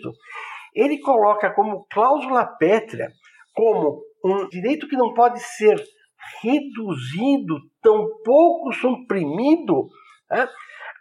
ele 0.74 1.00
coloca 1.00 1.54
como 1.54 1.86
cláusula 1.90 2.46
pétrea, 2.46 3.08
como 3.54 4.02
um 4.26 4.48
direito 4.50 4.88
que 4.88 4.98
não 4.98 5.14
pode 5.14 5.40
ser 5.40 5.76
reduzido, 6.42 7.60
tampouco 7.82 8.74
suprimido 8.74 9.88
né, 10.30 10.50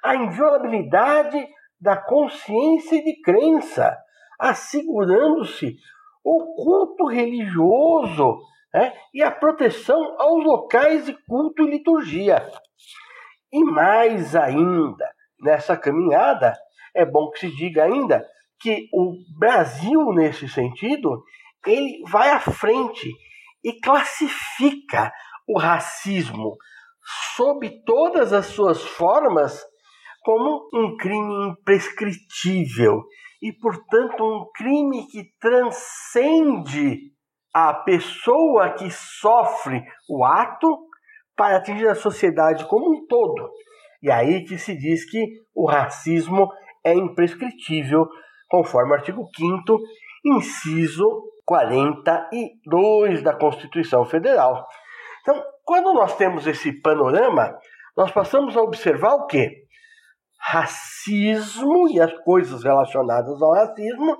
a 0.02 0.14
inviolabilidade 0.14 1.46
da 1.80 1.96
consciência 1.96 2.96
e 2.96 3.04
de 3.04 3.20
crença, 3.22 3.96
assegurando-se 4.38 5.76
o 6.22 6.54
culto 6.54 7.06
religioso 7.06 8.38
né, 8.72 8.92
e 9.14 9.22
a 9.22 9.30
proteção 9.30 10.20
aos 10.20 10.44
locais 10.44 11.06
de 11.06 11.16
culto 11.26 11.62
e 11.62 11.70
liturgia. 11.70 12.46
E 13.50 13.64
mais 13.64 14.36
ainda, 14.36 15.08
nessa 15.40 15.76
caminhada, 15.76 16.54
é 16.94 17.04
bom 17.06 17.30
que 17.30 17.40
se 17.40 17.56
diga 17.56 17.84
ainda 17.84 18.26
que 18.60 18.88
o 18.92 19.14
Brasil, 19.38 20.12
nesse 20.12 20.48
sentido, 20.48 21.22
ele 21.70 22.02
vai 22.08 22.30
à 22.30 22.40
frente 22.40 23.10
e 23.62 23.80
classifica 23.80 25.12
o 25.46 25.58
racismo 25.58 26.56
sob 27.36 27.82
todas 27.84 28.32
as 28.32 28.46
suas 28.46 28.82
formas 28.82 29.62
como 30.22 30.68
um 30.72 30.96
crime 30.96 31.50
imprescritível 31.50 33.02
e, 33.42 33.52
portanto, 33.52 34.24
um 34.24 34.46
crime 34.54 35.06
que 35.06 35.22
transcende 35.38 37.12
a 37.52 37.74
pessoa 37.74 38.70
que 38.70 38.90
sofre 38.90 39.82
o 40.08 40.24
ato 40.24 40.66
para 41.36 41.58
atingir 41.58 41.88
a 41.88 41.94
sociedade 41.94 42.66
como 42.66 42.90
um 42.90 43.06
todo. 43.06 43.50
E 44.02 44.10
aí 44.10 44.44
que 44.44 44.56
se 44.56 44.76
diz 44.76 45.08
que 45.08 45.22
o 45.54 45.66
racismo 45.66 46.48
é 46.84 46.94
imprescritível, 46.94 48.06
conforme 48.48 48.92
o 48.92 48.94
artigo 48.94 49.28
5 49.36 49.78
inciso 50.24 51.04
42 51.44 53.22
da 53.22 53.34
Constituição 53.34 54.04
Federal. 54.04 54.66
Então, 55.22 55.42
quando 55.64 55.92
nós 55.92 56.16
temos 56.16 56.46
esse 56.46 56.72
panorama, 56.80 57.58
nós 57.96 58.10
passamos 58.10 58.56
a 58.56 58.62
observar 58.62 59.14
o 59.14 59.26
quê? 59.26 59.64
Racismo 60.38 61.88
e 61.88 62.00
as 62.00 62.12
coisas 62.24 62.64
relacionadas 62.64 63.40
ao 63.40 63.52
racismo 63.52 64.18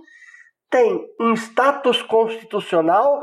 têm 0.70 1.00
um 1.20 1.34
status 1.34 2.02
constitucional 2.02 3.20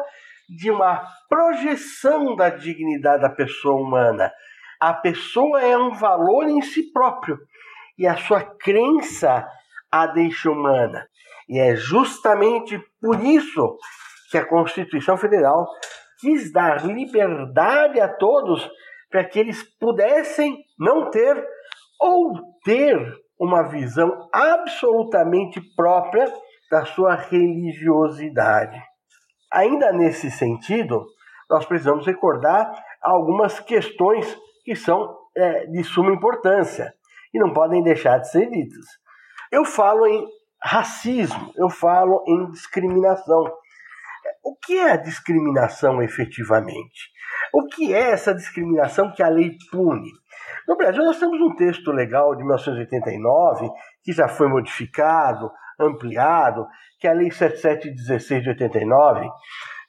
de 0.47 0.69
uma 0.69 1.03
projeção 1.27 2.35
da 2.35 2.49
dignidade 2.49 3.21
da 3.21 3.29
pessoa 3.29 3.81
humana. 3.81 4.31
A 4.79 4.93
pessoa 4.93 5.61
é 5.61 5.77
um 5.77 5.91
valor 5.91 6.47
em 6.47 6.61
si 6.61 6.91
próprio 6.91 7.37
e 7.97 8.07
a 8.07 8.17
sua 8.17 8.41
crença 8.41 9.47
a 9.91 10.07
deixa 10.07 10.49
humana. 10.49 11.07
E 11.51 11.59
é 11.59 11.75
justamente 11.75 12.81
por 13.01 13.19
isso 13.19 13.77
que 14.31 14.37
a 14.37 14.47
Constituição 14.47 15.17
Federal 15.17 15.67
quis 16.21 16.49
dar 16.49 16.85
liberdade 16.85 17.99
a 17.99 18.07
todos 18.07 18.71
para 19.09 19.25
que 19.25 19.37
eles 19.37 19.61
pudessem 19.77 20.63
não 20.79 21.09
ter 21.09 21.45
ou 21.99 22.31
ter 22.63 22.97
uma 23.37 23.63
visão 23.63 24.29
absolutamente 24.31 25.59
própria 25.75 26.31
da 26.71 26.85
sua 26.85 27.15
religiosidade. 27.15 28.81
Ainda 29.51 29.91
nesse 29.91 30.31
sentido, 30.31 31.03
nós 31.49 31.65
precisamos 31.65 32.05
recordar 32.05 32.71
algumas 33.03 33.59
questões 33.59 34.37
que 34.63 34.73
são 34.73 35.17
é, 35.35 35.65
de 35.65 35.83
suma 35.83 36.13
importância 36.13 36.93
e 37.33 37.39
não 37.39 37.51
podem 37.51 37.83
deixar 37.83 38.19
de 38.19 38.31
ser 38.31 38.49
ditas. 38.49 38.85
Eu 39.51 39.65
falo 39.65 40.07
em 40.07 40.25
racismo, 40.63 41.51
eu 41.55 41.69
falo 41.69 42.23
em 42.27 42.51
discriminação. 42.51 43.43
O 44.43 44.55
que 44.55 44.77
é 44.77 44.91
a 44.91 44.97
discriminação 44.97 46.01
efetivamente? 46.01 47.11
O 47.53 47.67
que 47.67 47.93
é 47.93 48.11
essa 48.11 48.33
discriminação 48.33 49.11
que 49.11 49.23
a 49.23 49.29
lei 49.29 49.55
pune? 49.71 50.09
No 50.67 50.77
Brasil, 50.77 51.03
nós 51.03 51.19
temos 51.19 51.39
um 51.41 51.55
texto 51.55 51.91
legal 51.91 52.35
de 52.35 52.43
1989, 52.43 53.69
que 54.03 54.13
já 54.13 54.27
foi 54.27 54.47
modificado, 54.47 55.51
ampliado, 55.79 56.67
que 56.99 57.07
é 57.07 57.11
a 57.11 57.13
Lei 57.13 57.31
7716 57.31 58.43
de 58.43 58.49
89, 58.49 59.27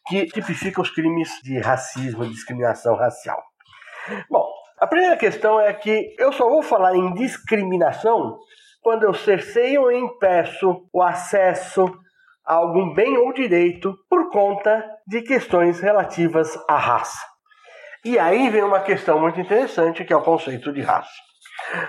que 0.06 0.26
tipifica 0.26 0.80
os 0.80 0.90
crimes 0.90 1.30
de 1.42 1.58
racismo 1.60 2.26
discriminação 2.26 2.96
racial. 2.96 3.40
Bom, 4.30 4.44
a 4.80 4.86
primeira 4.86 5.16
questão 5.16 5.60
é 5.60 5.72
que 5.72 6.14
eu 6.18 6.32
só 6.32 6.48
vou 6.48 6.62
falar 6.62 6.96
em 6.96 7.14
discriminação 7.14 8.38
quando 8.82 9.04
eu 9.04 9.14
cerceio 9.14 9.82
ou 9.82 9.92
impeço 9.92 10.86
o 10.92 11.02
acesso 11.02 11.86
a 12.44 12.54
algum 12.54 12.92
bem 12.92 13.16
ou 13.16 13.32
direito 13.32 13.96
por 14.10 14.28
conta 14.30 14.84
de 15.06 15.22
questões 15.22 15.80
relativas 15.80 16.58
à 16.68 16.76
raça. 16.76 17.24
E 18.04 18.18
aí 18.18 18.50
vem 18.50 18.64
uma 18.64 18.80
questão 18.80 19.20
muito 19.20 19.40
interessante 19.40 20.04
que 20.04 20.12
é 20.12 20.16
o 20.16 20.22
conceito 20.22 20.72
de 20.72 20.80
raça. 20.80 21.12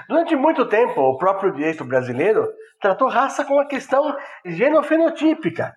Durante 0.07 0.35
muito 0.35 0.67
tempo, 0.67 1.01
o 1.01 1.17
próprio 1.17 1.51
direito 1.51 1.83
brasileiro 1.83 2.47
tratou 2.79 3.07
raça 3.09 3.43
como 3.43 3.59
uma 3.59 3.67
questão 3.67 4.15
genofenotípica, 4.45 5.75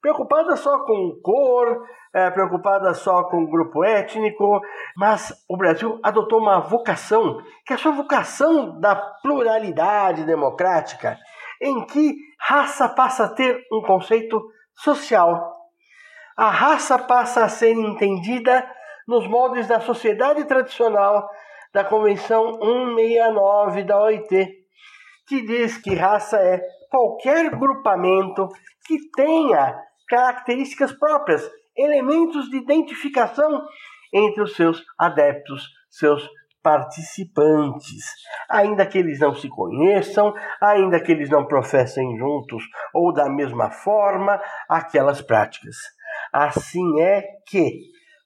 preocupada 0.00 0.56
só 0.56 0.84
com 0.84 1.18
cor, 1.22 1.86
é, 2.14 2.30
preocupada 2.30 2.94
só 2.94 3.24
com 3.24 3.46
grupo 3.46 3.84
étnico, 3.84 4.60
mas 4.96 5.32
o 5.48 5.56
Brasil 5.56 5.98
adotou 6.02 6.38
uma 6.40 6.60
vocação, 6.60 7.38
que 7.66 7.72
é 7.72 7.76
a 7.76 7.78
sua 7.78 7.92
vocação 7.92 8.78
da 8.80 8.94
pluralidade 8.96 10.24
democrática, 10.24 11.18
em 11.60 11.84
que 11.86 12.16
raça 12.40 12.88
passa 12.88 13.24
a 13.24 13.28
ter 13.28 13.60
um 13.72 13.82
conceito 13.82 14.40
social. 14.74 15.56
a 16.36 16.50
raça 16.50 16.96
passa 16.96 17.44
a 17.44 17.48
ser 17.48 17.72
entendida 17.72 18.64
nos 19.08 19.26
moldes 19.26 19.66
da 19.66 19.80
sociedade 19.80 20.44
tradicional 20.44 21.28
da 21.72 21.82
Convenção 21.82 22.60
169 22.60 23.82
da 23.82 24.00
OIT, 24.00 24.48
que 25.26 25.42
diz 25.42 25.76
que 25.78 25.94
raça 25.94 26.38
é 26.38 26.60
qualquer 26.88 27.50
grupamento 27.50 28.48
que 28.86 29.10
tenha 29.16 29.76
características 30.08 30.92
próprias, 30.92 31.48
elementos 31.76 32.48
de 32.48 32.56
identificação 32.56 33.66
entre 34.12 34.42
os 34.42 34.54
seus 34.54 34.82
adeptos, 34.98 35.68
seus 35.90 36.28
participantes, 36.62 38.04
ainda 38.48 38.84
que 38.86 38.98
eles 38.98 39.20
não 39.20 39.34
se 39.34 39.48
conheçam, 39.48 40.34
ainda 40.60 41.00
que 41.00 41.12
eles 41.12 41.30
não 41.30 41.46
professem 41.46 42.16
juntos 42.16 42.64
ou 42.92 43.12
da 43.12 43.28
mesma 43.28 43.70
forma 43.70 44.40
aquelas 44.68 45.22
práticas. 45.22 45.76
Assim 46.32 47.00
é 47.00 47.22
que, 47.46 47.72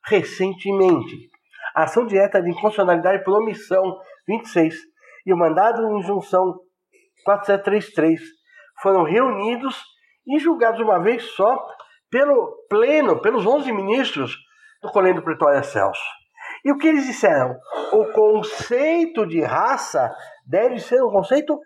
recentemente, 0.06 1.30
a 1.74 1.84
ação 1.84 2.06
direta 2.06 2.42
de 2.42 2.50
inconstitucionalidade 2.50 3.22
por 3.24 3.40
omissão 3.40 3.98
26 4.26 4.74
e 5.26 5.32
o 5.32 5.36
mandado 5.36 5.86
de 5.86 5.98
injunção 5.98 6.58
4733 7.24 8.20
foram 8.82 9.04
reunidos 9.04 9.80
e 10.26 10.38
julgados 10.38 10.80
uma 10.80 10.98
vez 11.00 11.22
só 11.34 11.66
pelo 12.10 12.66
pleno, 12.68 13.20
pelos 13.20 13.46
11 13.46 13.72
ministros 13.72 14.36
do 14.82 14.90
Colégio 14.90 15.22
Pretória 15.22 15.62
Celso. 15.62 16.02
E 16.64 16.70
o 16.70 16.76
que 16.76 16.88
eles 16.88 17.06
disseram? 17.06 17.56
O 17.92 18.06
conceito 18.12 19.26
de 19.26 19.40
raça 19.42 20.14
deve 20.46 20.78
ser 20.78 21.02
um 21.02 21.10
conceito 21.10 21.58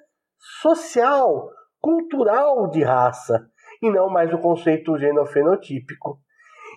social, 0.60 1.50
cultural 1.80 2.70
de 2.70 2.82
raça, 2.82 3.46
e 3.82 3.90
não 3.90 4.08
mais 4.08 4.32
o 4.32 4.38
conceito 4.38 4.96
genofenotípico. 4.96 6.18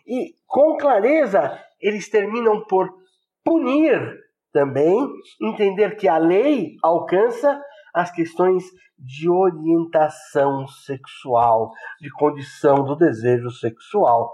E 0.06 0.34
com 0.48 0.78
clareza, 0.78 1.58
eles 1.80 2.10
terminam 2.10 2.66
por 2.66 2.90
punir 3.44 4.00
também, 4.52 4.98
entender 5.42 5.96
que 5.96 6.08
a 6.08 6.18
lei 6.18 6.76
alcança 6.84 7.62
as 7.94 8.12
questões 8.12 8.64
de 8.98 9.30
orientação 9.30 10.68
sexual, 10.68 11.72
de 12.02 12.10
condição 12.12 12.84
do 12.84 12.96
desejo 12.96 13.50
sexual. 13.50 14.34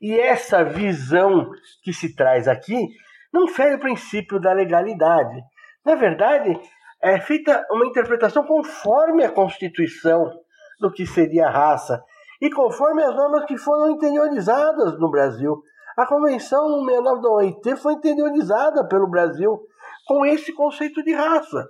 E 0.00 0.18
essa 0.18 0.64
visão 0.64 1.50
que 1.82 1.92
se 1.92 2.14
traz 2.14 2.46
aqui 2.48 2.88
não 3.32 3.48
fere 3.48 3.76
o 3.76 3.80
princípio 3.80 4.38
da 4.38 4.52
legalidade. 4.52 5.42
Na 5.84 5.94
verdade, 5.94 6.60
é 7.00 7.18
feita 7.20 7.66
uma 7.70 7.86
interpretação 7.86 8.44
conforme 8.44 9.24
a 9.24 9.30
Constituição 9.30 10.30
do 10.78 10.92
que 10.92 11.06
seria 11.06 11.46
a 11.46 11.50
raça 11.50 12.02
e 12.40 12.50
conforme 12.50 13.02
as 13.02 13.14
normas 13.14 13.44
que 13.46 13.56
foram 13.56 13.90
interiorizadas 13.90 14.98
no 14.98 15.10
Brasil. 15.10 15.62
A 15.96 16.06
Convenção 16.06 16.60
169 16.80 17.22
da 17.22 17.30
OIT 17.30 17.76
foi 17.76 17.94
interiorizada 17.94 18.86
pelo 18.86 19.08
Brasil 19.08 19.60
com 20.06 20.26
esse 20.26 20.52
conceito 20.52 21.02
de 21.02 21.14
raça. 21.14 21.68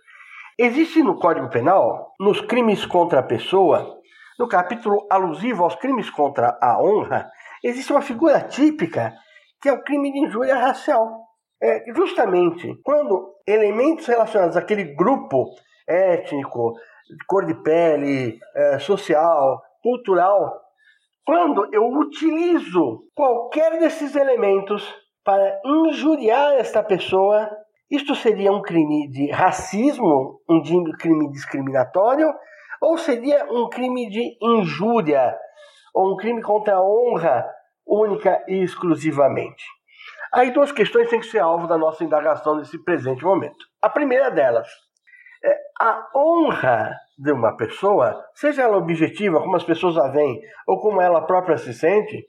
Existe 0.57 1.01
no 1.01 1.17
Código 1.17 1.49
Penal, 1.49 2.13
nos 2.19 2.41
crimes 2.41 2.85
contra 2.85 3.21
a 3.21 3.23
pessoa, 3.23 3.97
no 4.37 4.47
capítulo 4.47 5.07
alusivo 5.09 5.63
aos 5.63 5.75
crimes 5.75 6.09
contra 6.09 6.57
a 6.61 6.81
honra, 6.81 7.29
existe 7.63 7.91
uma 7.91 8.01
figura 8.01 8.41
típica 8.41 9.13
que 9.61 9.69
é 9.69 9.73
o 9.73 9.83
crime 9.83 10.11
de 10.11 10.19
injúria 10.19 10.57
racial. 10.57 11.30
É 11.61 11.83
justamente 11.93 12.75
quando 12.83 13.35
elementos 13.47 14.07
relacionados 14.07 14.57
àquele 14.57 14.95
grupo 14.95 15.45
étnico, 15.87 16.73
cor 17.27 17.45
de 17.45 17.53
pele, 17.61 18.39
é, 18.55 18.79
social, 18.79 19.61
cultural, 19.83 20.59
quando 21.25 21.67
eu 21.73 21.85
utilizo 21.87 23.03
qualquer 23.13 23.79
desses 23.79 24.15
elementos 24.15 24.83
para 25.23 25.59
injuriar 25.63 26.53
esta 26.53 26.81
pessoa, 26.81 27.49
isto 27.89 28.15
seria 28.15 28.51
um 28.51 28.61
crime 28.61 29.09
de 29.09 29.29
racismo, 29.29 30.41
um 30.49 30.61
crime 30.97 31.31
discriminatório, 31.31 32.33
ou 32.81 32.97
seria 32.97 33.45
um 33.51 33.69
crime 33.69 34.09
de 34.09 34.37
injúria, 34.41 35.37
ou 35.93 36.13
um 36.13 36.17
crime 36.17 36.41
contra 36.41 36.75
a 36.75 36.81
honra 36.81 37.45
única 37.85 38.43
e 38.47 38.63
exclusivamente? 38.63 39.63
Aí 40.33 40.51
duas 40.51 40.71
questões 40.71 41.09
têm 41.09 41.19
que 41.19 41.25
ser 41.25 41.39
alvo 41.39 41.67
da 41.67 41.77
nossa 41.77 42.03
indagação 42.03 42.55
nesse 42.55 42.81
presente 42.83 43.23
momento. 43.23 43.65
A 43.81 43.89
primeira 43.89 44.31
delas, 44.31 44.67
é 45.43 45.57
a 45.79 46.07
honra 46.15 46.95
de 47.17 47.31
uma 47.31 47.57
pessoa, 47.57 48.23
seja 48.33 48.63
ela 48.63 48.77
objetiva, 48.77 49.41
como 49.41 49.55
as 49.55 49.63
pessoas 49.63 49.97
a 49.97 50.07
veem, 50.09 50.39
ou 50.67 50.79
como 50.79 51.01
ela 51.01 51.25
própria 51.25 51.57
se 51.57 51.73
sente, 51.73 52.25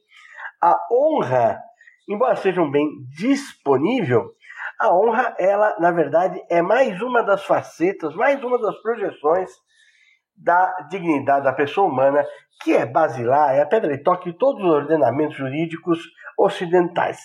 a 0.63 0.75
honra, 0.91 1.61
embora 2.09 2.35
seja 2.37 2.61
um 2.61 2.71
bem 2.71 2.89
disponível, 3.17 4.33
a 4.81 4.93
honra, 4.93 5.37
ela, 5.39 5.77
na 5.79 5.93
verdade, 5.93 6.43
é 6.51 6.61
mais 6.61 7.01
uma 7.01 7.23
das 7.23 7.45
facetas, 7.45 8.15
mais 8.17 8.43
uma 8.43 8.61
das 8.61 8.77
projeções 8.83 9.51
da 10.37 10.89
dignidade 10.91 11.45
da 11.45 11.53
pessoa 11.53 11.87
humana, 11.87 12.27
que 12.63 12.75
é 12.75 12.85
basilar, 12.85 13.55
é 13.55 13.63
a 13.63 13.67
pedra 13.67 13.97
de 13.97 14.03
toque 14.03 14.33
de 14.33 14.39
todos 14.39 14.65
os 14.65 14.71
ordenamentos 14.71 15.37
jurídicos 15.37 16.01
ocidentais. 16.37 17.21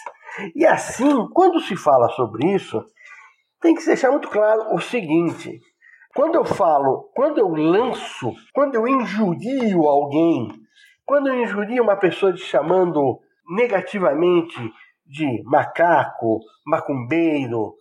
E 0.55 0.65
assim, 0.65 1.27
quando 1.33 1.59
se 1.59 1.75
fala 1.75 2.09
sobre 2.09 2.53
isso, 2.53 2.83
tem 3.61 3.75
que 3.75 3.85
deixar 3.85 4.11
muito 4.11 4.29
claro 4.29 4.73
o 4.73 4.79
seguinte: 4.79 5.59
quando 6.15 6.35
eu 6.35 6.45
falo, 6.45 7.09
quando 7.15 7.39
eu 7.39 7.49
lanço, 7.49 8.33
quando 8.53 8.75
eu 8.75 8.87
injurio 8.87 9.87
alguém, 9.87 10.49
quando 11.05 11.27
eu 11.27 11.41
injurio 11.41 11.83
uma 11.83 11.95
pessoa 11.95 12.33
te 12.33 12.41
chamando 12.41 13.19
negativamente 13.49 14.57
de 15.05 15.41
macaco, 15.45 16.39
macumbeiro, 16.65 17.75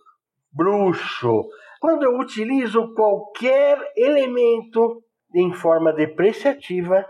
bruxo, 0.51 1.45
quando 1.79 2.03
eu 2.03 2.17
utilizo 2.17 2.93
qualquer 2.93 3.77
elemento 3.95 5.03
em 5.35 5.53
forma 5.53 5.93
depreciativa, 5.93 7.05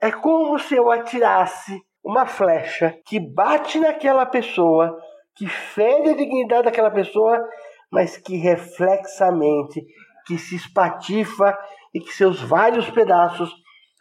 é 0.00 0.10
como 0.10 0.58
se 0.58 0.74
eu 0.76 0.90
atirasse 0.90 1.82
uma 2.06 2.24
flecha 2.24 2.96
que 3.04 3.18
bate 3.18 3.80
naquela 3.80 4.24
pessoa, 4.24 4.96
que 5.34 5.48
fere 5.48 6.10
a 6.10 6.16
dignidade 6.16 6.62
daquela 6.62 6.90
pessoa, 6.90 7.44
mas 7.90 8.16
que 8.16 8.36
reflexamente 8.36 9.84
que 10.24 10.38
se 10.38 10.54
espatifa 10.54 11.58
e 11.92 11.98
que 12.00 12.12
seus 12.12 12.40
vários 12.40 12.88
pedaços 12.90 13.52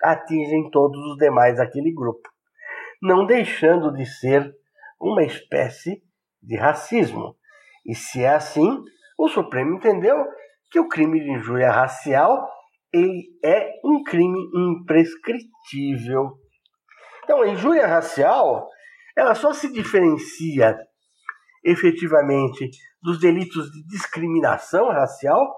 atingem 0.04 0.70
todos 0.70 1.00
os 1.12 1.18
demais 1.18 1.58
daquele 1.58 1.91
grupo, 1.91 2.30
não 3.02 3.26
deixando 3.26 3.91
de 3.91 4.06
ser 4.06 4.54
uma 5.02 5.24
espécie 5.24 6.04
de 6.44 6.56
racismo. 6.58 7.36
E 7.84 7.96
se 7.96 8.24
é 8.24 8.30
assim, 8.30 8.84
o 9.18 9.28
Supremo 9.28 9.78
entendeu 9.78 10.15
que 10.70 10.80
o 10.80 10.88
crime 10.88 11.20
de 11.24 11.32
injúria 11.32 11.72
racial 11.72 12.48
ele 12.94 13.24
é 13.44 13.72
um 13.84 14.04
crime 14.04 14.39
imprescritível. 14.54 16.38
Então, 17.26 17.42
a 17.42 17.48
injúria 17.48 17.88
racial 17.88 18.70
ela 19.18 19.34
só 19.34 19.52
se 19.52 19.74
diferencia 19.74 20.78
efetivamente 21.64 22.70
dos 23.02 23.20
delitos 23.20 23.72
de 23.72 23.84
discriminação 23.88 24.90
racial 24.90 25.56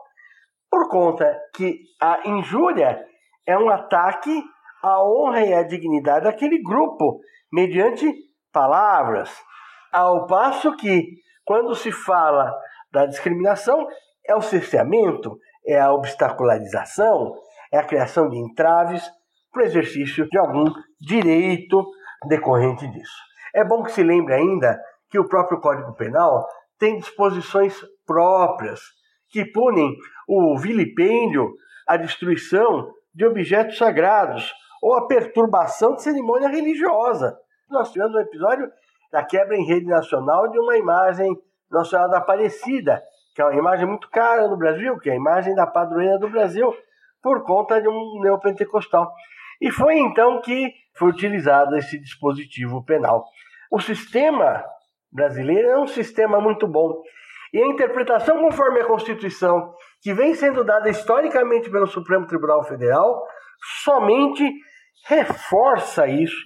por 0.72 0.88
conta 0.88 1.38
que 1.54 1.82
a 2.00 2.26
injúria 2.26 3.06
é 3.46 3.58
um 3.58 3.70
ataque 3.70 4.32
à 4.82 5.04
honra 5.04 5.42
e 5.46 5.54
à 5.54 5.64
dignidade 5.64 6.24
daquele 6.24 6.62
grupo, 6.64 7.20
mediante 7.52 8.14
palavras. 8.54 9.30
Ao 9.92 10.26
passo 10.26 10.74
que, 10.78 11.04
quando 11.44 11.76
se 11.76 11.92
fala 11.92 12.54
da 12.92 13.06
discriminação, 13.06 13.86
é 14.26 14.34
o 14.36 14.42
cerceamento, 14.42 15.38
é 15.66 15.80
a 15.80 15.92
obstacularização, 15.92 17.34
é 17.74 17.78
a 17.78 17.86
criação 17.86 18.30
de 18.30 18.38
entraves 18.38 19.04
para 19.58 19.64
o 19.64 19.66
exercício 19.66 20.28
de 20.30 20.38
algum 20.38 20.66
direito 21.02 21.84
decorrente 22.28 22.88
disso. 22.88 23.16
É 23.56 23.64
bom 23.64 23.82
que 23.82 23.92
se 23.92 24.04
lembre 24.04 24.36
ainda 24.36 24.80
que 25.10 25.18
o 25.18 25.28
próprio 25.28 25.60
Código 25.60 25.96
Penal 25.96 26.46
tem 26.78 27.00
disposições 27.00 27.76
próprias 28.06 28.80
que 29.30 29.44
punem 29.46 29.96
o 30.28 30.58
vilipêndio, 30.60 31.56
a 31.88 31.98
destruição 31.98 32.92
de 33.16 33.26
objetos 33.26 33.80
sagrados 33.80 34.54
ou 34.82 34.94
a 34.94 35.08
perturbação 35.08 35.96
de 35.96 36.04
cerimônia 36.04 36.50
religiosa. 36.50 37.36
Nós 37.68 37.92
tivemos 37.92 38.16
um 38.16 38.22
episódio 38.22 38.70
da 39.12 39.26
quebra 39.26 39.58
em 39.58 39.66
rede 39.66 39.88
nacional 39.88 40.52
de 40.52 40.60
uma 40.60 40.78
imagem 40.78 41.36
Nossa 41.72 41.90
Senhora 41.90 42.10
da 42.10 42.18
Aparecida, 42.20 43.02
que 43.34 43.42
é 43.42 43.46
uma 43.46 43.56
imagem 43.56 43.88
muito 43.88 44.08
cara 44.12 44.48
no 44.48 44.56
Brasil, 44.56 45.00
que 45.00 45.10
é 45.10 45.14
a 45.14 45.18
imagem 45.18 45.56
da 45.56 45.66
padroeira 45.66 46.20
do 46.20 46.30
Brasil, 46.30 46.72
por 47.24 47.44
conta 47.44 47.82
de 47.82 47.88
um 47.88 48.20
neopentecostal. 48.22 49.12
E 49.62 49.72
foi 49.72 49.98
então 49.98 50.42
que 50.42 50.72
foi 50.96 51.10
utilizado 51.10 51.76
esse 51.76 52.00
dispositivo 52.00 52.84
penal. 52.84 53.26
O 53.72 53.80
sistema 53.80 54.64
brasileiro 55.12 55.68
é 55.68 55.80
um 55.80 55.88
sistema 55.88 56.40
muito 56.40 56.68
bom. 56.68 57.02
E 57.54 57.62
a 57.62 57.68
interpretação 57.68 58.40
conforme 58.40 58.82
a 58.82 58.86
Constituição, 58.86 59.74
que 60.02 60.14
vem 60.14 60.36
sendo 60.36 60.64
dada 60.64 60.90
historicamente 60.90 61.70
pelo 61.70 61.88
Supremo 61.88 62.28
Tribunal 62.28 62.64
Federal, 62.64 63.24
somente 63.84 64.44
reforça 65.08 66.08
isso 66.08 66.44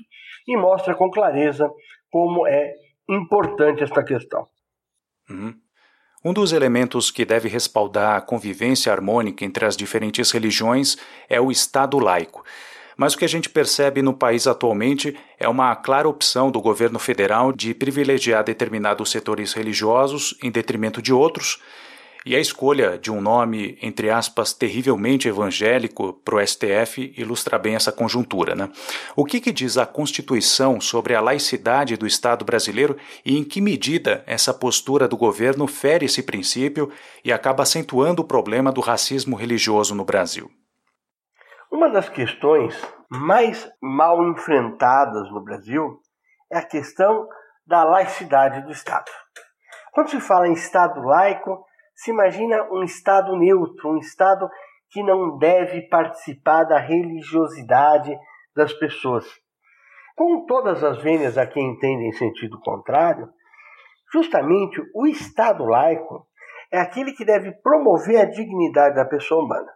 e 0.48 0.56
mostra 0.56 0.96
com 0.96 1.10
clareza 1.10 1.70
como 2.12 2.48
é 2.48 2.74
importante 3.10 3.84
esta 3.84 4.04
questão. 4.04 4.48
Uhum. 5.30 5.54
Um 6.24 6.34
dos 6.34 6.54
elementos 6.54 7.10
que 7.10 7.26
deve 7.26 7.50
respaldar 7.50 8.16
a 8.16 8.22
convivência 8.22 8.92
harmônica 8.92 9.44
entre 9.44 9.66
as 9.66 9.76
diferentes 9.76 10.30
religiões 10.30 10.96
é 11.28 11.42
o 11.42 11.50
Estado 11.50 11.98
laico. 11.98 12.44
Mas 13.02 13.16
o 13.16 13.18
que 13.18 13.26
a 13.26 13.28
gente 13.28 13.50
percebe 13.50 14.04
no 14.04 14.14
país 14.14 14.46
atualmente 14.46 15.18
é 15.40 15.50
uma 15.50 15.76
clara 15.76 16.08
opção 16.08 16.52
do 16.52 16.62
governo 16.62 17.00
federal 17.00 17.52
de 17.52 17.74
privilegiar 17.74 18.44
determinados 18.44 19.10
setores 19.10 19.54
religiosos 19.54 20.38
em 20.40 20.52
detrimento 20.52 21.02
de 21.02 21.12
outros, 21.12 21.60
e 22.24 22.36
a 22.36 22.40
escolha 22.40 23.00
de 23.00 23.10
um 23.10 23.20
nome, 23.20 23.76
entre 23.82 24.12
aspas, 24.12 24.54
terrivelmente 24.54 25.28
evangélico 25.28 26.14
para 26.24 26.36
o 26.36 26.48
STF 26.48 27.12
ilustra 27.18 27.58
bem 27.58 27.74
essa 27.74 27.92
conjuntura. 27.92 28.54
Né? 28.54 28.70
O 29.16 29.26
que, 29.26 29.42
que 29.42 29.52
diz 29.52 29.80
a 29.80 29.86
Constituição 29.88 30.80
sobre 30.80 31.16
a 31.16 31.22
laicidade 31.22 31.98
do 31.98 32.06
Estado 32.06 32.46
brasileiro 32.46 32.96
e 33.26 33.36
em 33.36 33.44
que 33.44 33.60
medida 33.60 34.24
essa 34.28 34.54
postura 34.54 35.08
do 35.08 35.18
governo 35.18 35.66
fere 35.66 36.06
esse 36.06 36.22
princípio 36.22 36.92
e 37.26 37.34
acaba 37.34 37.64
acentuando 37.64 38.22
o 38.22 38.28
problema 38.28 38.72
do 38.72 38.80
racismo 38.80 39.36
religioso 39.36 39.96
no 39.96 40.06
Brasil? 40.06 40.52
Uma 41.72 41.90
das 41.90 42.10
questões 42.10 42.78
mais 43.10 43.72
mal 43.82 44.22
enfrentadas 44.28 45.32
no 45.32 45.42
Brasil 45.42 46.02
é 46.52 46.58
a 46.58 46.66
questão 46.66 47.30
da 47.66 47.86
laicidade 47.86 48.62
do 48.64 48.72
Estado. 48.72 49.10
Quando 49.94 50.10
se 50.10 50.20
fala 50.20 50.50
em 50.50 50.54
Estado 50.54 51.00
laico, 51.00 51.66
se 51.96 52.12
imagina 52.12 52.68
um 52.74 52.84
Estado 52.84 53.38
neutro, 53.38 53.90
um 53.90 53.98
Estado 54.00 54.50
que 54.90 55.02
não 55.02 55.38
deve 55.38 55.88
participar 55.88 56.66
da 56.66 56.78
religiosidade 56.78 58.20
das 58.54 58.74
pessoas. 58.74 59.26
Com 60.18 60.46
todas 60.46 60.84
as 60.84 61.02
vênias 61.02 61.38
a 61.38 61.48
quem 61.48 61.72
entendem 61.72 62.10
em 62.10 62.14
sentido 62.14 62.60
contrário, 62.60 63.30
justamente 64.12 64.82
o 64.94 65.08
Estado 65.08 65.64
laico 65.64 66.28
é 66.70 66.82
aquele 66.82 67.14
que 67.14 67.24
deve 67.24 67.54
promover 67.64 68.20
a 68.20 68.30
dignidade 68.30 68.96
da 68.96 69.06
pessoa 69.06 69.46
humana. 69.46 69.72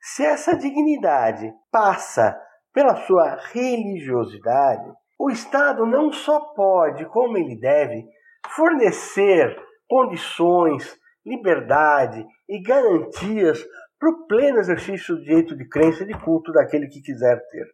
Se 0.00 0.24
essa 0.24 0.56
dignidade 0.56 1.52
passa 1.70 2.40
pela 2.72 2.96
sua 3.06 3.36
religiosidade, 3.52 4.90
o 5.18 5.30
Estado 5.30 5.84
não 5.84 6.10
só 6.10 6.40
pode, 6.54 7.04
como 7.06 7.36
ele 7.36 7.58
deve, 7.58 8.06
fornecer 8.54 9.54
condições, 9.86 10.98
liberdade 11.26 12.24
e 12.48 12.62
garantias 12.62 13.62
para 13.98 14.10
o 14.10 14.26
pleno 14.26 14.58
exercício 14.58 15.14
do 15.14 15.22
direito 15.22 15.54
de 15.54 15.68
crença 15.68 16.04
e 16.04 16.06
de 16.06 16.18
culto 16.24 16.50
daquele 16.52 16.88
que 16.88 17.02
quiser 17.02 17.38
ter. 17.50 17.66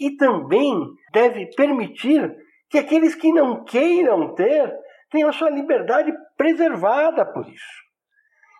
E 0.00 0.16
também 0.16 0.74
deve 1.12 1.46
permitir 1.54 2.34
que 2.68 2.78
aqueles 2.78 3.14
que 3.14 3.32
não 3.32 3.62
queiram 3.64 4.34
ter 4.34 4.74
tenham 5.10 5.28
a 5.28 5.32
sua 5.32 5.50
liberdade 5.50 6.12
preservada 6.36 7.24
por 7.24 7.48
isso. 7.48 7.82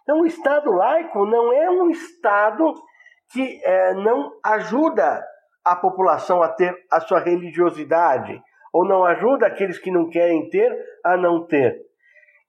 Então, 0.02 0.20
o 0.20 0.26
Estado 0.26 0.70
laico 0.70 1.24
não 1.26 1.52
é 1.52 1.68
um 1.70 1.90
Estado 1.90 2.72
que 3.33 3.61
é, 3.64 3.95
não 3.95 4.33
ajuda 4.45 5.25
a 5.64 5.77
população 5.77 6.42
a 6.42 6.49
ter 6.49 6.75
a 6.90 7.01
sua 7.01 7.21
religiosidade, 7.21 8.40
ou 8.73 8.87
não 8.87 9.05
ajuda 9.05 9.47
aqueles 9.47 9.79
que 9.79 9.90
não 9.90 10.09
querem 10.09 10.49
ter 10.49 10.73
a 11.05 11.16
não 11.16 11.47
ter. 11.47 11.77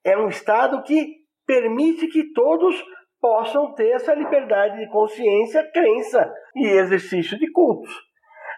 É 0.04 0.16
um 0.16 0.28
Estado 0.28 0.82
que 0.82 1.16
permite 1.46 2.08
que 2.08 2.32
todos 2.32 2.82
possam 3.20 3.72
ter 3.74 3.90
essa 3.90 4.14
liberdade 4.14 4.78
de 4.78 4.90
consciência, 4.90 5.70
crença 5.72 6.30
e 6.54 6.66
exercício 6.66 7.38
de 7.38 7.50
cultos. 7.50 7.90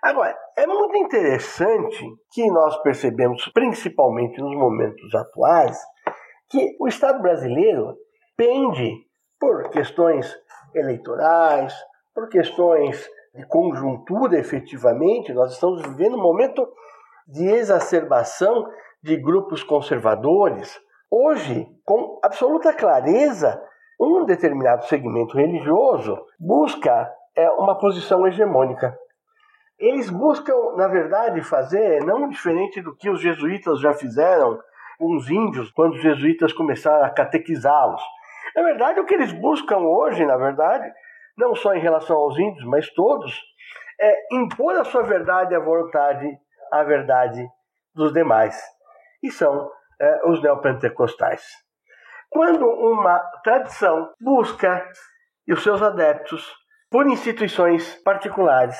Agora, 0.02 0.36
é 0.56 0.66
muito 0.66 0.96
interessante 0.96 2.04
que 2.32 2.46
nós 2.48 2.80
percebemos, 2.82 3.48
principalmente 3.52 4.40
nos 4.40 4.56
momentos 4.56 5.14
atuais, 5.14 5.78
que 6.48 6.76
o 6.80 6.86
Estado 6.86 7.20
brasileiro 7.20 7.96
pende 8.36 8.90
por 9.38 9.70
questões 9.70 10.32
eleitorais, 10.74 11.74
por 12.16 12.30
questões 12.30 13.06
de 13.34 13.46
conjuntura 13.46 14.38
efetivamente, 14.38 15.34
nós 15.34 15.52
estamos 15.52 15.82
vivendo 15.82 16.16
um 16.16 16.22
momento 16.22 16.66
de 17.28 17.46
exacerbação 17.46 18.66
de 19.02 19.18
grupos 19.18 19.62
conservadores. 19.62 20.80
Hoje, 21.10 21.68
com 21.84 22.18
absoluta 22.24 22.72
clareza, 22.72 23.62
um 24.00 24.24
determinado 24.24 24.86
segmento 24.86 25.36
religioso 25.36 26.18
busca 26.40 27.12
é, 27.36 27.50
uma 27.50 27.78
posição 27.78 28.26
hegemônica. 28.26 28.96
Eles 29.78 30.08
buscam, 30.08 30.54
na 30.74 30.88
verdade, 30.88 31.42
fazer 31.42 32.02
não 32.02 32.30
diferente 32.30 32.80
do 32.80 32.96
que 32.96 33.10
os 33.10 33.20
jesuítas 33.20 33.78
já 33.78 33.92
fizeram 33.92 34.58
com 34.98 35.14
os 35.14 35.28
índios 35.28 35.70
quando 35.70 35.92
os 35.92 36.00
jesuítas 36.00 36.50
começaram 36.54 37.04
a 37.04 37.10
catequizá-los. 37.10 38.02
Na 38.56 38.62
verdade, 38.62 39.00
o 39.00 39.04
que 39.04 39.14
eles 39.14 39.32
buscam 39.32 39.80
hoje, 39.80 40.24
na 40.24 40.38
verdade, 40.38 40.90
não 41.36 41.54
só 41.54 41.74
em 41.74 41.80
relação 41.80 42.16
aos 42.16 42.38
índios, 42.38 42.64
mas 42.64 42.88
todos, 42.92 43.40
é 44.00 44.34
impor 44.36 44.74
a 44.76 44.84
sua 44.84 45.02
verdade 45.02 45.54
à 45.54 45.60
vontade, 45.60 46.38
à 46.72 46.82
verdade 46.82 47.46
dos 47.94 48.12
demais. 48.12 48.60
E 49.22 49.30
são 49.30 49.70
é, 50.00 50.28
os 50.28 50.42
neopentecostais. 50.42 51.42
Quando 52.28 52.66
uma 52.66 53.18
tradição 53.42 54.12
busca, 54.20 54.86
e 55.46 55.52
os 55.52 55.62
seus 55.62 55.80
adeptos, 55.80 56.52
por 56.90 57.06
instituições 57.06 57.94
particulares, 58.02 58.76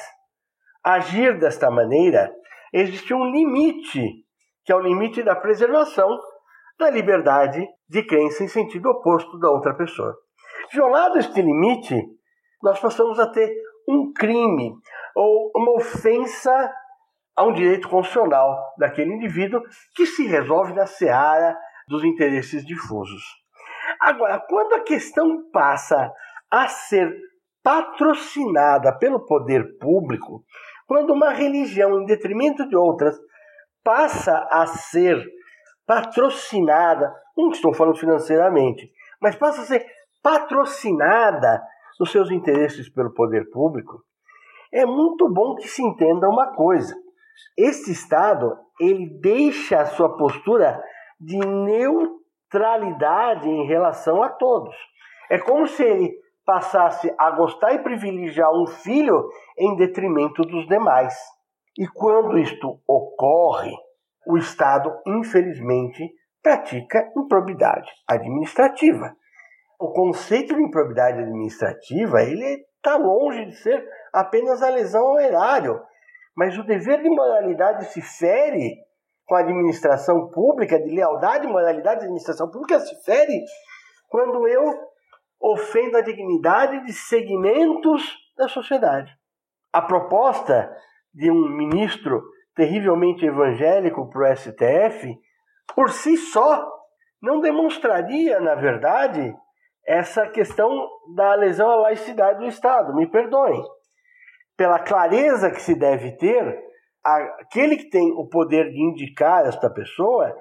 agir 0.85 1.39
desta 1.39 1.71
maneira, 1.71 2.33
existe 2.73 3.15
um 3.15 3.31
limite, 3.31 4.25
que 4.65 4.73
é 4.73 4.77
o 4.77 4.81
limite 4.81 5.23
da 5.23 5.37
preservação 5.37 6.09
da 6.79 6.91
liberdade 6.91 7.67
de 7.89 8.03
crença 8.03 8.45
em 8.45 8.49
sentido 8.49 8.91
oposto 8.91 9.39
da 9.39 9.51
outra 9.51 9.75
pessoa. 9.75 10.15
Violado 10.73 11.19
este 11.19 11.41
limite, 11.41 11.97
nós 12.67 12.81
passamos 12.81 13.19
a 13.21 13.29
ter 13.29 13.49
um 13.89 14.13
crime 14.13 14.75
ou 15.15 15.53
uma 15.55 15.77
ofensa 15.77 16.73
a 17.37 17.45
um 17.45 17.53
direito 17.53 17.89
constitucional 17.89 18.75
daquele 18.77 19.15
indivíduo 19.15 19.63
que 19.95 20.05
se 20.05 20.27
resolve 20.27 20.73
na 20.73 20.85
seara 20.85 21.57
dos 21.87 22.03
interesses 22.03 22.67
difusos. 22.67 23.23
Agora, 24.01 24.43
quando 24.49 24.75
a 24.75 24.81
questão 24.81 25.49
passa 25.53 26.13
a 26.51 26.67
ser 26.67 27.17
patrocinada 27.63 28.97
pelo 28.99 29.25
poder 29.25 29.79
público, 29.79 30.45
quando 30.89 31.13
uma 31.13 31.31
religião, 31.31 32.01
em 32.01 32.05
detrimento 32.05 32.69
de 32.69 32.77
outras, 32.77 33.17
passa 33.85 34.45
a 34.51 34.67
ser 34.67 35.25
patrocinada, 35.87 37.15
não 37.37 37.51
estou 37.51 37.73
falando 37.73 37.97
financeiramente, 37.97 38.91
mas 39.23 39.37
passa 39.37 39.63
a 39.63 39.67
ser 39.67 39.87
patrocinada 40.21 41.63
nos 41.99 42.11
seus 42.11 42.31
interesses 42.31 42.89
pelo 42.89 43.13
poder 43.13 43.49
público, 43.51 44.03
é 44.73 44.85
muito 44.85 45.33
bom 45.33 45.55
que 45.55 45.69
se 45.69 45.83
entenda 45.83 46.29
uma 46.29 46.55
coisa. 46.55 46.95
Este 47.57 47.93
Estado, 47.93 48.53
ele 48.81 49.09
deixa 49.21 49.81
a 49.81 49.87
sua 49.87 50.17
postura 50.17 50.83
de 51.21 51.39
neutralidade 51.39 53.49
em 53.49 53.67
relação 53.67 54.23
a 54.23 54.31
todos. 54.31 54.75
É 55.31 55.39
como 55.39 55.67
se 55.67 55.83
ele 55.83 56.15
passasse 56.45 57.13
a 57.19 57.31
gostar 57.33 57.73
e 57.73 57.83
privilegiar 57.83 58.51
um 58.53 58.67
filho 58.67 59.29
em 59.59 59.75
detrimento 59.77 60.43
dos 60.43 60.67
demais. 60.67 61.15
E 61.79 61.87
quando 61.89 62.39
isto 62.39 62.81
ocorre, 62.87 63.73
o 64.27 64.37
Estado, 64.37 64.93
infelizmente, 65.07 66.11
pratica 66.43 67.11
improbidade 67.17 67.91
administrativa 68.09 69.15
o 69.79 69.93
conceito 69.93 70.55
de 70.55 70.63
improbidade 70.63 71.21
administrativa 71.21 72.23
ele 72.23 72.65
está 72.77 72.97
longe 72.97 73.47
de 73.47 73.57
ser 73.57 73.87
apenas 74.13 74.63
a 74.63 74.71
lesão 74.71 75.07
ao 75.09 75.21
erário, 75.21 75.81
mas 76.37 76.57
o 76.59 76.65
dever 76.65 77.03
de 77.03 77.09
moralidade 77.09 77.87
se 77.87 78.01
fere 78.01 78.77
com 79.27 79.35
a 79.35 79.41
administração 79.41 80.31
pública, 80.31 80.79
de 80.79 80.95
lealdade 80.95 81.47
e 81.47 81.51
moralidade 81.51 81.99
da 81.99 82.05
administração 82.05 82.51
pública 82.51 82.79
se 82.81 82.95
fere 83.05 83.43
quando 84.09 84.47
eu 84.47 84.63
ofendo 85.41 85.97
a 85.97 86.01
dignidade 86.01 86.85
de 86.85 86.93
segmentos 86.93 88.17
da 88.37 88.49
sociedade. 88.49 89.13
A 89.73 89.83
proposta 89.83 90.71
de 91.13 91.31
um 91.31 91.49
ministro 91.57 92.23
terrivelmente 92.55 93.27
evangélico 93.27 94.09
para 94.09 94.33
o 94.33 94.37
STF, 94.37 95.15
por 95.75 95.91
si 95.91 96.17
só, 96.17 96.65
não 97.21 97.41
demonstraria, 97.41 98.41
na 98.41 98.55
verdade, 98.55 99.35
essa 99.87 100.27
questão 100.27 100.89
da 101.15 101.35
lesão 101.35 101.71
à 101.71 101.77
laicidade 101.77 102.41
do 102.41 102.47
Estado. 102.47 102.95
Me 102.95 103.07
perdoem. 103.07 103.63
Pela 104.57 104.79
clareza 104.79 105.51
que 105.51 105.63
se 105.63 105.79
deve 105.79 106.17
ter, 106.17 106.59
aquele 107.05 107.77
que 107.77 107.89
tem 107.89 108.11
o 108.13 108.27
poder 108.27 108.71
de 108.71 108.81
indicar 108.81 109.47
esta 109.47 109.71
pessoa, 109.71 110.35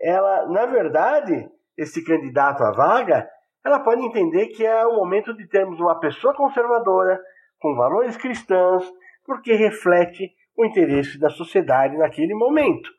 ela, 0.00 0.46
na 0.46 0.66
verdade, 0.66 1.48
esse 1.76 2.02
candidato 2.04 2.62
à 2.64 2.72
vaga, 2.72 3.28
ela 3.64 3.80
pode 3.80 4.02
entender 4.02 4.48
que 4.48 4.66
é 4.66 4.86
o 4.86 4.96
momento 4.96 5.36
de 5.36 5.46
termos 5.46 5.78
uma 5.78 6.00
pessoa 6.00 6.34
conservadora, 6.34 7.20
com 7.60 7.76
valores 7.76 8.16
cristãos, 8.16 8.90
porque 9.24 9.52
reflete 9.52 10.32
o 10.56 10.64
interesse 10.64 11.18
da 11.18 11.28
sociedade 11.28 11.96
naquele 11.96 12.34
momento. 12.34 12.90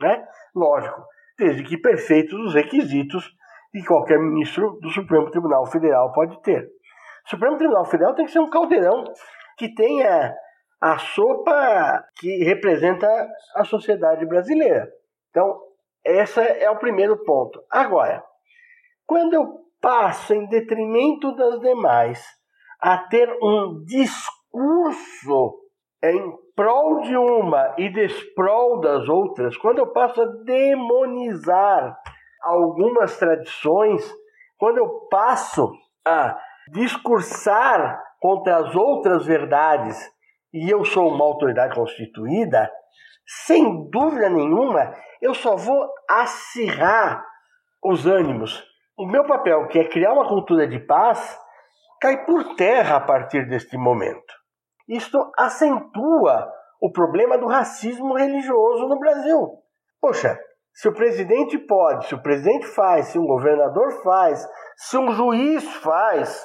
Né? 0.00 0.22
Lógico, 0.54 1.02
desde 1.38 1.62
que 1.62 1.78
perfeitos 1.78 2.38
os 2.38 2.54
requisitos 2.54 3.34
que 3.72 3.82
qualquer 3.84 4.18
ministro 4.18 4.78
do 4.80 4.90
Supremo 4.90 5.30
Tribunal 5.30 5.66
Federal 5.66 6.12
pode 6.12 6.40
ter. 6.42 6.62
O 7.26 7.30
Supremo 7.30 7.56
Tribunal 7.56 7.86
Federal 7.86 8.14
tem 8.14 8.26
que 8.26 8.32
ser 8.32 8.40
um 8.40 8.50
caldeirão 8.50 9.02
que 9.56 9.74
tenha 9.74 10.34
a 10.80 10.98
sopa 10.98 12.04
que 12.18 12.44
representa 12.44 13.06
a 13.56 13.64
sociedade 13.64 14.26
brasileira. 14.26 14.88
Então, 15.30 15.60
esse 16.04 16.40
é 16.40 16.68
o 16.70 16.78
primeiro 16.78 17.22
ponto. 17.24 17.62
Agora, 17.70 18.22
quando 19.06 19.34
eu 19.34 19.62
passo 19.80 20.34
em 20.34 20.46
detrimento 20.48 21.34
das 21.34 21.60
demais 21.60 22.22
a 22.80 22.98
ter 22.98 23.28
um 23.42 23.82
discurso 23.84 25.58
em 26.02 26.32
prol 26.54 27.00
de 27.00 27.16
uma 27.16 27.74
e 27.78 27.88
desprol 27.88 28.80
das 28.80 29.08
outras, 29.08 29.56
quando 29.56 29.78
eu 29.78 29.92
passo 29.92 30.20
a 30.20 30.26
demonizar 30.44 31.96
algumas 32.42 33.16
tradições, 33.18 34.02
quando 34.58 34.78
eu 34.78 35.08
passo 35.10 35.72
a 36.06 36.38
discursar 36.72 38.02
contra 38.20 38.56
as 38.56 38.74
outras 38.74 39.26
verdades 39.26 39.98
e 40.52 40.70
eu 40.70 40.84
sou 40.84 41.08
uma 41.08 41.24
autoridade 41.24 41.74
constituída, 41.74 42.70
sem 43.44 43.88
dúvida 43.90 44.28
nenhuma, 44.28 44.94
eu 45.20 45.34
só 45.34 45.56
vou 45.56 45.88
acirrar 46.08 47.24
os 47.82 48.06
ânimos. 48.06 48.62
O 48.96 49.06
meu 49.06 49.26
papel, 49.26 49.66
que 49.68 49.78
é 49.78 49.88
criar 49.88 50.12
uma 50.12 50.28
cultura 50.28 50.66
de 50.66 50.78
paz, 50.80 51.38
cai 52.00 52.24
por 52.24 52.54
terra 52.56 52.96
a 52.96 53.00
partir 53.00 53.48
deste 53.48 53.76
momento. 53.76 54.34
Isto 54.88 55.32
acentua 55.38 56.52
o 56.80 56.90
problema 56.90 57.38
do 57.38 57.46
racismo 57.46 58.14
religioso 58.14 58.88
no 58.88 58.98
Brasil. 58.98 59.58
Poxa, 60.00 60.38
se 60.74 60.88
o 60.88 60.94
presidente 60.94 61.58
pode, 61.58 62.06
se 62.06 62.14
o 62.14 62.22
presidente 62.22 62.66
faz, 62.66 63.08
se 63.08 63.18
um 63.18 63.26
governador 63.26 64.02
faz, 64.02 64.46
se 64.76 64.96
um 64.96 65.12
juiz 65.12 65.64
faz, 65.76 66.44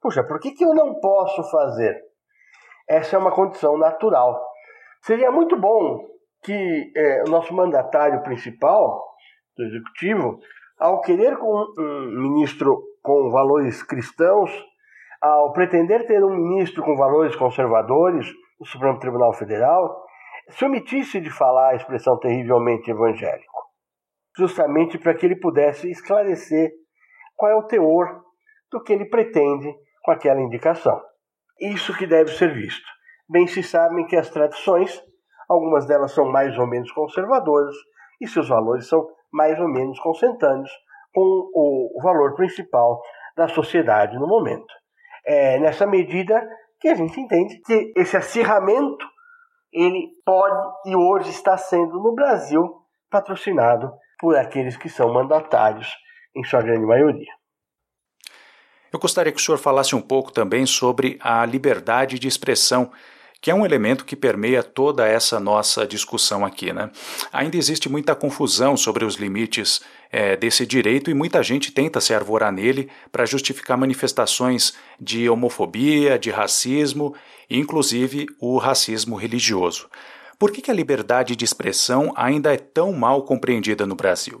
puxa, 0.00 0.22
por 0.24 0.40
que, 0.40 0.52
que 0.52 0.64
eu 0.64 0.74
não 0.74 0.98
posso 1.00 1.42
fazer? 1.50 1.96
Essa 2.88 3.16
é 3.16 3.18
uma 3.18 3.34
condição 3.34 3.76
natural. 3.78 4.40
Seria 5.02 5.30
muito 5.30 5.58
bom 5.58 6.06
que 6.42 6.92
é, 6.96 7.22
o 7.26 7.30
nosso 7.30 7.54
mandatário 7.54 8.22
principal 8.22 9.04
do 9.56 9.64
executivo, 9.64 10.38
ao 10.78 11.00
querer 11.00 11.36
com 11.36 11.66
um 11.78 12.22
ministro 12.22 12.82
com 13.02 13.30
valores 13.30 13.82
cristãos, 13.82 14.50
ao 15.20 15.52
pretender 15.52 16.06
ter 16.06 16.22
um 16.22 16.34
ministro 16.34 16.82
com 16.84 16.96
valores 16.96 17.34
conservadores 17.34 18.26
no 18.60 18.66
Supremo 18.66 18.98
Tribunal 18.98 19.32
Federal, 19.32 20.04
se 20.50 20.64
omitisse 20.64 21.20
de 21.20 21.30
falar 21.30 21.70
a 21.70 21.74
expressão 21.74 22.18
terrivelmente 22.18 22.90
evangélico, 22.90 23.67
justamente 24.38 24.96
para 24.96 25.14
que 25.14 25.26
ele 25.26 25.34
pudesse 25.34 25.90
esclarecer 25.90 26.70
qual 27.34 27.50
é 27.50 27.56
o 27.56 27.66
teor 27.66 28.22
do 28.70 28.80
que 28.80 28.92
ele 28.92 29.06
pretende 29.06 29.74
com 30.02 30.12
aquela 30.12 30.40
indicação. 30.40 31.00
Isso 31.60 31.96
que 31.96 32.06
deve 32.06 32.30
ser 32.30 32.54
visto. 32.54 32.86
Bem 33.28 33.48
se 33.48 33.64
sabem 33.64 34.06
que 34.06 34.16
as 34.16 34.30
tradições, 34.30 35.02
algumas 35.48 35.86
delas 35.86 36.12
são 36.12 36.30
mais 36.30 36.56
ou 36.56 36.68
menos 36.68 36.90
conservadoras 36.92 37.74
e 38.20 38.28
seus 38.28 38.48
valores 38.48 38.88
são 38.88 39.04
mais 39.32 39.58
ou 39.58 39.68
menos 39.68 39.98
consentâneos 39.98 40.70
com 41.12 41.20
o 41.20 42.00
valor 42.00 42.34
principal 42.36 43.02
da 43.36 43.48
sociedade 43.48 44.16
no 44.18 44.26
momento. 44.28 44.72
É 45.26 45.58
nessa 45.58 45.86
medida 45.86 46.48
que 46.80 46.88
a 46.88 46.94
gente 46.94 47.20
entende 47.20 47.60
que 47.60 47.92
esse 47.96 48.16
acirramento 48.16 49.04
ele 49.72 50.08
pode 50.24 50.68
e 50.86 50.96
hoje 50.96 51.30
está 51.30 51.56
sendo 51.56 52.00
no 52.00 52.14
Brasil 52.14 52.62
patrocinado 53.10 53.92
por 54.18 54.36
aqueles 54.36 54.76
que 54.76 54.88
são 54.88 55.12
mandatários 55.12 55.88
em 56.36 56.44
sua 56.44 56.62
grande 56.62 56.86
maioria. 56.86 57.32
Eu 58.92 58.98
gostaria 58.98 59.32
que 59.32 59.38
o 59.38 59.44
senhor 59.44 59.58
falasse 59.58 59.94
um 59.94 60.00
pouco 60.00 60.32
também 60.32 60.64
sobre 60.64 61.18
a 61.20 61.44
liberdade 61.44 62.18
de 62.18 62.26
expressão, 62.26 62.90
que 63.40 63.50
é 63.50 63.54
um 63.54 63.64
elemento 63.64 64.04
que 64.04 64.16
permeia 64.16 64.62
toda 64.62 65.06
essa 65.06 65.38
nossa 65.38 65.86
discussão 65.86 66.44
aqui. 66.44 66.72
Né? 66.72 66.90
Ainda 67.32 67.56
existe 67.56 67.88
muita 67.88 68.14
confusão 68.14 68.76
sobre 68.76 69.04
os 69.04 69.16
limites 69.16 69.82
é, 70.10 70.36
desse 70.36 70.66
direito 70.66 71.10
e 71.10 71.14
muita 71.14 71.42
gente 71.42 71.70
tenta 71.70 72.00
se 72.00 72.14
arvorar 72.14 72.50
nele 72.50 72.90
para 73.12 73.26
justificar 73.26 73.76
manifestações 73.76 74.74
de 74.98 75.28
homofobia, 75.28 76.18
de 76.18 76.30
racismo, 76.30 77.14
inclusive 77.48 78.26
o 78.40 78.56
racismo 78.56 79.16
religioso. 79.16 79.88
Por 80.38 80.52
que, 80.52 80.62
que 80.62 80.70
a 80.70 80.74
liberdade 80.74 81.34
de 81.34 81.44
expressão 81.44 82.12
ainda 82.16 82.54
é 82.54 82.56
tão 82.56 82.92
mal 82.92 83.24
compreendida 83.24 83.84
no 83.84 83.96
Brasil? 83.96 84.40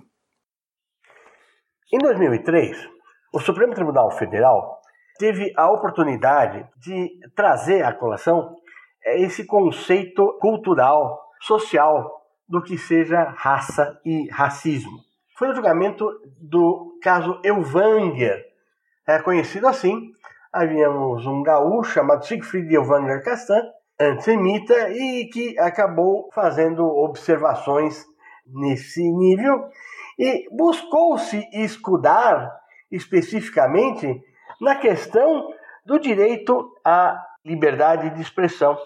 Em 1.92 1.98
2003, 1.98 2.76
o 3.34 3.40
Supremo 3.40 3.74
Tribunal 3.74 4.10
Federal 4.12 4.80
teve 5.18 5.52
a 5.56 5.68
oportunidade 5.72 6.64
de 6.76 7.10
trazer 7.34 7.82
à 7.82 7.92
colação 7.92 8.54
eh, 9.04 9.22
esse 9.22 9.44
conceito 9.44 10.38
cultural, 10.40 11.20
social, 11.40 12.22
do 12.48 12.62
que 12.62 12.78
seja 12.78 13.34
raça 13.36 14.00
e 14.04 14.30
racismo. 14.30 15.00
Foi 15.36 15.48
o 15.48 15.54
julgamento 15.54 16.08
do 16.40 16.98
caso 17.02 17.40
Elvanger, 17.44 18.44
é 19.06 19.18
conhecido 19.20 19.66
assim. 19.66 20.12
Havíamos 20.52 21.26
um 21.26 21.42
gaúcho 21.42 21.92
chamado 21.92 22.24
Siegfried 22.24 22.72
Elvanger 22.74 23.24
Castan, 23.24 23.62
antissemita, 24.00 24.90
e 24.90 25.26
que 25.26 25.58
acabou 25.58 26.30
fazendo 26.32 26.86
observações 26.86 28.06
nesse 28.46 29.02
nível 29.02 29.68
e 30.18 30.48
buscou-se 30.50 31.48
escudar 31.52 32.50
especificamente 32.90 34.22
na 34.60 34.76
questão 34.76 35.52
do 35.84 35.98
direito 35.98 36.74
à 36.84 37.22
liberdade 37.44 38.10
de 38.10 38.22
expressão. 38.22 38.76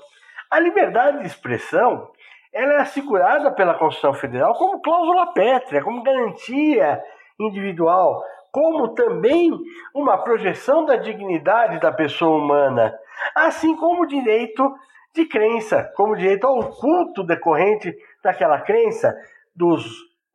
A 0.51 0.59
liberdade 0.59 1.21
de 1.21 1.27
expressão 1.27 2.11
ela 2.53 2.75
é 2.75 2.81
assegurada 2.81 3.51
pela 3.51 3.75
Constituição 3.75 4.13
Federal 4.13 4.55
como 4.55 4.83
cláusula 4.83 5.33
pétrea, 5.33 5.83
como 5.83 6.03
garantia 6.03 7.03
individual, 7.41 8.23
como 8.51 8.89
também 8.89 9.51
uma 9.95 10.19
projeção 10.19 10.85
da 10.85 10.97
dignidade 10.97 11.81
da 11.81 11.91
pessoa 11.91 12.37
humana, 12.37 12.95
assim 13.35 13.75
como 13.75 14.03
o 14.03 14.07
direito 14.07 14.71
de 15.15 15.27
crença, 15.27 15.91
como 15.97 16.17
direito 16.17 16.47
ao 16.47 16.71
culto 16.71 17.23
decorrente 17.23 17.95
daquela 18.23 18.61
crença, 18.61 19.15
dos 19.55 19.85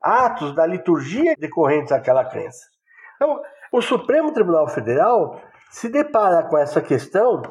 atos 0.02 0.54
da 0.54 0.66
liturgia 0.66 1.36
decorrentes 1.38 1.90
daquela 1.90 2.24
crença. 2.26 2.68
Então, 3.16 3.42
o 3.72 3.82
Supremo 3.82 4.32
Tribunal 4.32 4.68
Federal 4.68 5.42
se 5.72 5.90
depara 5.90 6.44
com 6.44 6.58
essa 6.58 6.82
questão 6.82 7.42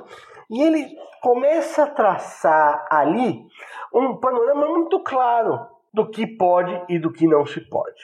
e 0.49 0.63
ele 0.63 0.87
começa 1.21 1.85
a 1.85 1.91
traçar 1.91 2.87
ali 2.91 3.45
um 3.93 4.17
panorama 4.19 4.67
muito 4.69 5.01
claro 5.01 5.67
do 5.93 6.09
que 6.09 6.27
pode 6.27 6.85
e 6.89 6.99
do 6.99 7.13
que 7.13 7.27
não 7.27 7.45
se 7.45 7.61
pode. 7.69 8.01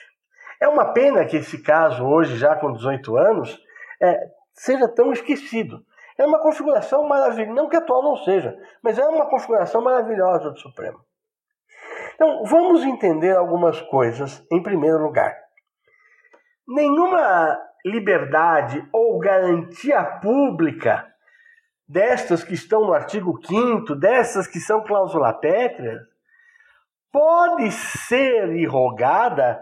É 0.60 0.68
uma 0.68 0.92
pena 0.92 1.24
que 1.24 1.36
esse 1.36 1.62
caso, 1.62 2.04
hoje 2.04 2.36
já 2.36 2.56
com 2.56 2.72
18 2.72 3.16
anos, 3.16 3.58
é, 4.00 4.16
seja 4.54 4.88
tão 4.88 5.12
esquecido. 5.12 5.84
É 6.22 6.26
uma 6.26 6.38
configuração 6.38 7.02
maravilhosa, 7.08 7.52
não 7.52 7.68
que 7.68 7.74
atual 7.74 8.00
não 8.00 8.16
seja, 8.18 8.56
mas 8.80 8.96
é 8.96 9.04
uma 9.04 9.28
configuração 9.28 9.82
maravilhosa 9.82 10.52
do 10.52 10.60
Supremo. 10.60 11.00
Então, 12.14 12.44
vamos 12.44 12.84
entender 12.84 13.36
algumas 13.36 13.80
coisas 13.80 14.40
em 14.52 14.62
primeiro 14.62 15.02
lugar. 15.02 15.36
Nenhuma 16.68 17.58
liberdade 17.84 18.88
ou 18.92 19.18
garantia 19.18 20.04
pública 20.22 21.04
destas 21.88 22.44
que 22.44 22.54
estão 22.54 22.82
no 22.82 22.92
artigo 22.92 23.40
5 23.44 23.92
dessas 23.96 24.46
que 24.46 24.60
são 24.60 24.84
cláusula 24.84 25.32
pétrea, 25.34 25.98
pode 27.10 27.68
ser 27.72 28.54
irrogada 28.54 29.60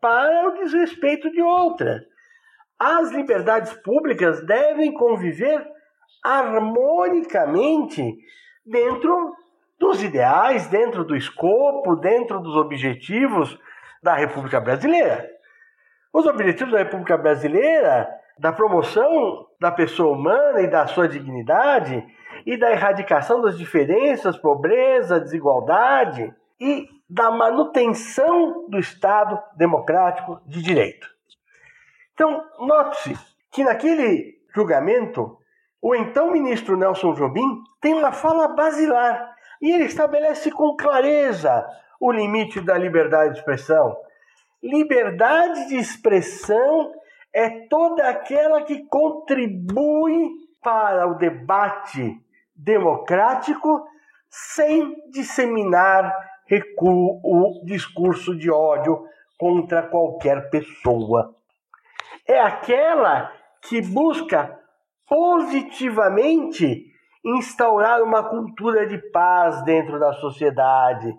para 0.00 0.48
o 0.48 0.54
desrespeito 0.54 1.30
de 1.30 1.42
outra. 1.42 2.00
As 2.78 3.10
liberdades 3.10 3.74
públicas 3.74 4.42
devem 4.46 4.94
conviver 4.94 5.78
harmonicamente 6.22 8.18
dentro 8.64 9.34
dos 9.78 10.02
ideais, 10.02 10.66
dentro 10.68 11.04
do 11.04 11.16
escopo, 11.16 11.96
dentro 11.96 12.40
dos 12.40 12.56
objetivos 12.56 13.58
da 14.02 14.14
República 14.14 14.60
Brasileira. 14.60 15.28
Os 16.12 16.26
objetivos 16.26 16.72
da 16.72 16.80
República 16.80 17.16
Brasileira 17.16 18.08
da 18.40 18.52
promoção 18.52 19.46
da 19.60 19.70
pessoa 19.70 20.16
humana 20.16 20.62
e 20.62 20.66
da 20.66 20.86
sua 20.86 21.06
dignidade 21.06 22.02
e 22.46 22.56
da 22.56 22.70
erradicação 22.70 23.42
das 23.42 23.58
diferenças, 23.58 24.38
pobreza, 24.38 25.20
desigualdade 25.20 26.34
e 26.58 26.88
da 27.08 27.30
manutenção 27.30 28.66
do 28.68 28.78
Estado 28.78 29.38
democrático 29.56 30.40
de 30.46 30.62
direito. 30.62 31.06
Então, 32.14 32.42
note-se 32.58 33.14
que 33.50 33.62
naquele 33.62 34.38
julgamento, 34.54 35.36
o 35.82 35.94
então 35.94 36.30
ministro 36.30 36.76
Nelson 36.76 37.14
Jobim 37.14 37.62
tem 37.80 37.94
uma 37.94 38.12
fala 38.12 38.48
basilar 38.48 39.34
e 39.62 39.70
ele 39.70 39.84
estabelece 39.84 40.50
com 40.50 40.76
clareza 40.76 41.66
o 41.98 42.12
limite 42.12 42.60
da 42.60 42.76
liberdade 42.76 43.34
de 43.34 43.38
expressão. 43.38 43.96
Liberdade 44.62 45.68
de 45.68 45.76
expressão 45.76 46.92
é 47.32 47.66
toda 47.68 48.08
aquela 48.08 48.62
que 48.62 48.84
contribui 48.86 50.30
para 50.62 51.06
o 51.06 51.14
debate 51.14 52.20
democrático 52.54 53.86
sem 54.28 54.94
disseminar 55.10 56.12
recuo 56.46 57.20
o 57.22 57.64
discurso 57.64 58.36
de 58.36 58.50
ódio 58.50 59.06
contra 59.38 59.82
qualquer 59.82 60.50
pessoa. 60.50 61.34
É 62.26 62.38
aquela 62.40 63.32
que 63.62 63.80
busca 63.80 64.59
positivamente 65.10 66.86
instaurar 67.24 68.00
uma 68.00 68.22
cultura 68.22 68.86
de 68.86 68.96
paz 69.10 69.60
dentro 69.64 69.98
da 69.98 70.12
sociedade. 70.12 71.12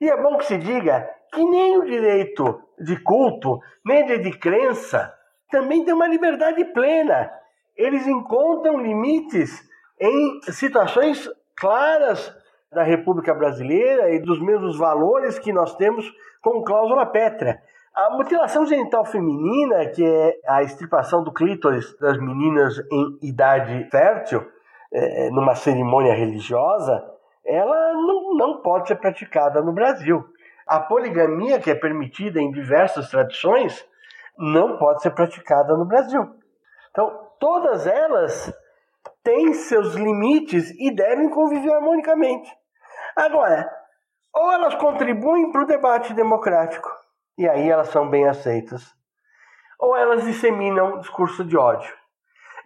E 0.00 0.08
é 0.08 0.16
bom 0.20 0.38
que 0.38 0.46
se 0.46 0.56
diga 0.56 1.06
que 1.32 1.44
nem 1.44 1.76
o 1.76 1.84
direito 1.84 2.62
de 2.80 2.96
culto, 3.02 3.60
nem 3.84 4.02
o 4.14 4.22
de 4.22 4.30
crença, 4.38 5.14
também 5.50 5.84
tem 5.84 5.92
uma 5.92 6.08
liberdade 6.08 6.64
plena. 6.72 7.30
Eles 7.76 8.06
encontram 8.06 8.80
limites 8.80 9.62
em 10.00 10.40
situações 10.50 11.28
claras 11.54 12.34
da 12.72 12.82
República 12.82 13.34
Brasileira 13.34 14.10
e 14.10 14.20
dos 14.20 14.40
mesmos 14.40 14.78
valores 14.78 15.38
que 15.38 15.52
nós 15.52 15.74
temos 15.76 16.10
com 16.40 16.62
cláusula 16.62 17.04
pétrea. 17.04 17.60
A 17.98 18.10
mutilação 18.10 18.64
genital 18.64 19.04
feminina, 19.04 19.84
que 19.86 20.06
é 20.06 20.38
a 20.46 20.62
extirpação 20.62 21.24
do 21.24 21.32
clítoris 21.32 21.98
das 21.98 22.16
meninas 22.16 22.78
em 22.92 23.18
idade 23.22 23.90
fértil, 23.90 24.48
é, 24.92 25.30
numa 25.30 25.56
cerimônia 25.56 26.14
religiosa, 26.14 27.04
ela 27.44 27.94
não, 27.94 28.36
não 28.36 28.62
pode 28.62 28.86
ser 28.86 28.94
praticada 29.00 29.60
no 29.62 29.72
Brasil. 29.72 30.24
A 30.64 30.78
poligamia, 30.78 31.58
que 31.58 31.72
é 31.72 31.74
permitida 31.74 32.40
em 32.40 32.52
diversas 32.52 33.10
tradições, 33.10 33.84
não 34.38 34.78
pode 34.78 35.02
ser 35.02 35.10
praticada 35.10 35.76
no 35.76 35.84
Brasil. 35.84 36.22
Então, 36.92 37.10
todas 37.40 37.84
elas 37.84 38.54
têm 39.24 39.52
seus 39.54 39.96
limites 39.96 40.70
e 40.78 40.94
devem 40.94 41.28
conviver 41.30 41.72
harmonicamente. 41.72 42.48
Agora, 43.16 43.68
ou 44.32 44.52
elas 44.52 44.76
contribuem 44.76 45.50
para 45.50 45.64
o 45.64 45.66
debate 45.66 46.14
democrático, 46.14 46.97
e 47.38 47.48
aí 47.48 47.70
elas 47.70 47.88
são 47.88 48.10
bem 48.10 48.26
aceitas, 48.26 48.92
ou 49.78 49.96
elas 49.96 50.24
disseminam 50.24 50.98
discurso 50.98 51.44
de 51.44 51.56
ódio. 51.56 51.94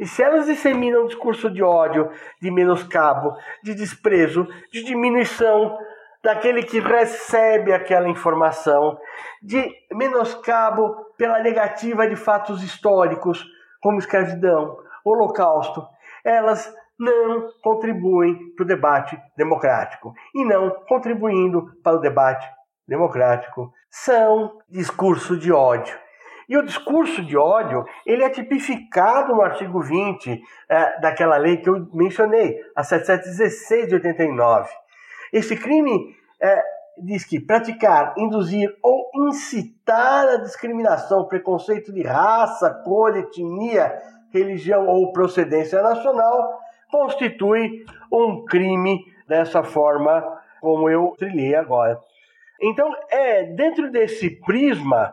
E 0.00 0.06
se 0.06 0.22
elas 0.22 0.46
disseminam 0.46 1.06
discurso 1.06 1.50
de 1.50 1.62
ódio, 1.62 2.10
de 2.40 2.50
menoscabo, 2.50 3.36
de 3.62 3.74
desprezo, 3.74 4.48
de 4.72 4.82
diminuição 4.82 5.78
daquele 6.24 6.62
que 6.62 6.80
recebe 6.80 7.72
aquela 7.72 8.08
informação, 8.08 8.98
de 9.42 9.70
menoscabo 9.92 10.94
pela 11.18 11.40
negativa 11.40 12.08
de 12.08 12.16
fatos 12.16 12.62
históricos, 12.62 13.44
como 13.80 13.98
escravidão, 13.98 14.78
holocausto, 15.04 15.86
elas 16.24 16.72
não 16.98 17.50
contribuem 17.62 18.54
para 18.54 18.64
o 18.64 18.66
debate 18.66 19.20
democrático. 19.36 20.14
E 20.34 20.44
não 20.44 20.70
contribuindo 20.88 21.66
para 21.82 21.96
o 21.96 22.00
debate 22.00 22.48
democrático, 22.86 23.72
são 23.90 24.58
discurso 24.68 25.36
de 25.36 25.52
ódio. 25.52 25.96
E 26.48 26.56
o 26.56 26.64
discurso 26.64 27.24
de 27.24 27.36
ódio, 27.36 27.84
ele 28.04 28.24
é 28.24 28.28
tipificado 28.28 29.34
no 29.34 29.42
artigo 29.42 29.80
20 29.80 30.42
é, 30.68 31.00
daquela 31.00 31.36
lei 31.36 31.56
que 31.58 31.68
eu 31.68 31.88
mencionei, 31.94 32.58
a 32.74 32.82
7716 32.82 33.88
de 33.88 33.94
89. 33.94 34.70
Esse 35.32 35.56
crime 35.56 36.14
é, 36.40 36.62
diz 36.98 37.24
que 37.24 37.40
praticar, 37.40 38.14
induzir 38.18 38.74
ou 38.82 39.10
incitar 39.28 40.28
a 40.28 40.36
discriminação, 40.38 41.26
preconceito 41.26 41.92
de 41.92 42.02
raça, 42.02 42.70
cor, 42.84 43.16
etnia, 43.16 43.92
religião 44.32 44.86
ou 44.86 45.12
procedência 45.12 45.80
nacional 45.80 46.60
constitui 46.90 47.84
um 48.12 48.44
crime 48.44 49.04
dessa 49.26 49.62
forma 49.62 50.22
como 50.60 50.88
eu 50.90 51.14
trilhei 51.18 51.54
agora. 51.54 51.98
Então, 52.62 52.94
é 53.10 53.42
dentro 53.42 53.90
desse 53.90 54.30
prisma 54.40 55.12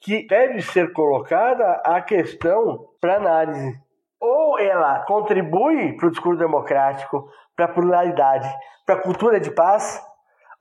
que 0.00 0.26
deve 0.26 0.60
ser 0.62 0.92
colocada 0.92 1.80
a 1.84 2.00
questão 2.00 2.88
para 3.00 3.16
análise. 3.16 3.80
Ou 4.20 4.58
ela 4.58 5.00
contribui 5.04 5.96
para 5.96 6.08
o 6.08 6.10
discurso 6.10 6.38
democrático, 6.38 7.28
para 7.54 7.66
a 7.66 7.72
pluralidade, 7.72 8.48
para 8.84 8.96
a 8.96 9.00
cultura 9.00 9.38
de 9.38 9.52
paz, 9.52 10.02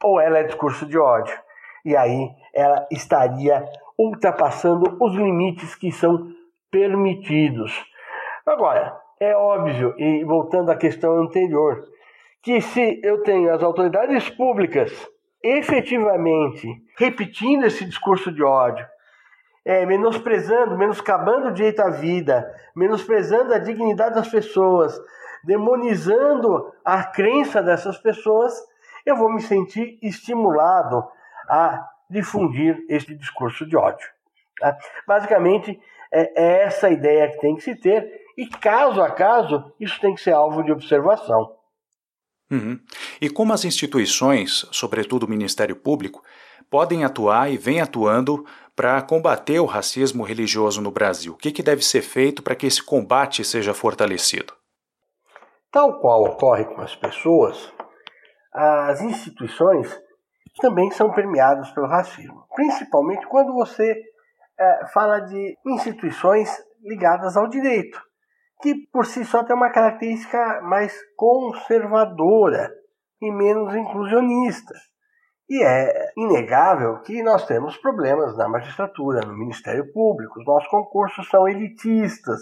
ou 0.03 0.19
ela 0.19 0.37
é 0.37 0.43
discurso 0.43 0.85
de 0.85 0.97
ódio. 0.97 1.35
E 1.83 1.95
aí 1.95 2.29
ela 2.53 2.87
estaria 2.91 3.65
ultrapassando 3.97 4.97
os 5.01 5.15
limites 5.15 5.73
que 5.75 5.91
são 5.91 6.31
permitidos. 6.69 7.83
Agora, 8.45 8.95
é 9.19 9.35
óbvio, 9.35 9.95
e 9.97 10.23
voltando 10.23 10.71
à 10.71 10.75
questão 10.75 11.19
anterior, 11.19 11.83
que 12.43 12.61
se 12.61 12.99
eu 13.03 13.21
tenho 13.23 13.53
as 13.53 13.61
autoridades 13.61 14.29
públicas 14.29 14.91
efetivamente 15.43 16.67
repetindo 16.97 17.65
esse 17.65 17.85
discurso 17.85 18.31
de 18.31 18.43
ódio, 18.43 18.85
é, 19.65 19.85
menosprezando, 19.85 20.77
menoscabando 20.77 21.47
o 21.47 21.53
direito 21.53 21.81
à 21.81 21.89
vida, 21.89 22.53
menosprezando 22.75 23.53
a 23.53 23.59
dignidade 23.59 24.15
das 24.15 24.27
pessoas, 24.27 24.99
demonizando 25.43 26.71
a 26.83 27.03
crença 27.03 27.61
dessas 27.61 27.97
pessoas, 27.97 28.53
eu 29.05 29.15
vou 29.15 29.31
me 29.31 29.41
sentir 29.41 29.97
estimulado 30.01 31.07
a 31.49 31.87
difundir 32.09 32.83
este 32.89 33.15
discurso 33.15 33.65
de 33.65 33.75
ódio. 33.75 34.07
Tá? 34.59 34.77
Basicamente, 35.07 35.79
é, 36.11 36.43
é 36.43 36.63
essa 36.63 36.89
ideia 36.89 37.29
que 37.31 37.39
tem 37.39 37.55
que 37.55 37.63
se 37.63 37.75
ter, 37.75 38.21
e 38.37 38.47
caso 38.47 39.01
a 39.01 39.11
caso, 39.11 39.73
isso 39.79 39.99
tem 39.99 40.13
que 40.13 40.21
ser 40.21 40.33
alvo 40.33 40.63
de 40.63 40.71
observação. 40.71 41.55
Uhum. 42.51 42.77
E 43.21 43.29
como 43.29 43.53
as 43.53 43.63
instituições, 43.63 44.67
sobretudo 44.71 45.23
o 45.25 45.29
Ministério 45.29 45.75
Público, 45.75 46.21
podem 46.69 47.05
atuar 47.05 47.49
e 47.49 47.57
vêm 47.57 47.79
atuando 47.79 48.45
para 48.75 49.01
combater 49.01 49.59
o 49.59 49.65
racismo 49.65 50.23
religioso 50.23 50.81
no 50.81 50.91
Brasil? 50.91 51.33
O 51.33 51.37
que, 51.37 51.51
que 51.51 51.63
deve 51.63 51.81
ser 51.81 52.01
feito 52.01 52.43
para 52.43 52.55
que 52.55 52.67
esse 52.67 52.83
combate 52.83 53.43
seja 53.43 53.73
fortalecido? 53.73 54.53
Tal 55.71 55.99
qual 55.99 56.23
ocorre 56.23 56.65
com 56.65 56.81
as 56.81 56.93
pessoas, 56.95 57.71
as 58.53 59.01
instituições 59.01 59.97
também 60.59 60.91
são 60.91 61.09
permeadas 61.11 61.71
pelo 61.71 61.87
racismo, 61.87 62.45
principalmente 62.53 63.25
quando 63.27 63.53
você 63.53 63.95
é, 64.59 64.87
fala 64.93 65.19
de 65.19 65.57
instituições 65.65 66.49
ligadas 66.83 67.37
ao 67.37 67.47
direito, 67.47 68.01
que 68.61 68.75
por 68.91 69.05
si 69.05 69.25
só 69.25 69.43
tem 69.43 69.55
uma 69.55 69.71
característica 69.71 70.61
mais 70.61 70.93
conservadora 71.15 72.69
e 73.21 73.31
menos 73.31 73.75
inclusionista. 73.75 74.73
E 75.49 75.63
é 75.63 76.11
inegável 76.15 77.01
que 77.01 77.21
nós 77.21 77.45
temos 77.45 77.75
problemas 77.77 78.37
na 78.37 78.47
magistratura, 78.47 79.19
no 79.25 79.37
Ministério 79.37 79.91
Público. 79.91 80.39
Os 80.39 80.45
nossos 80.45 80.69
concursos 80.69 81.27
são 81.29 81.47
elitistas. 81.47 82.39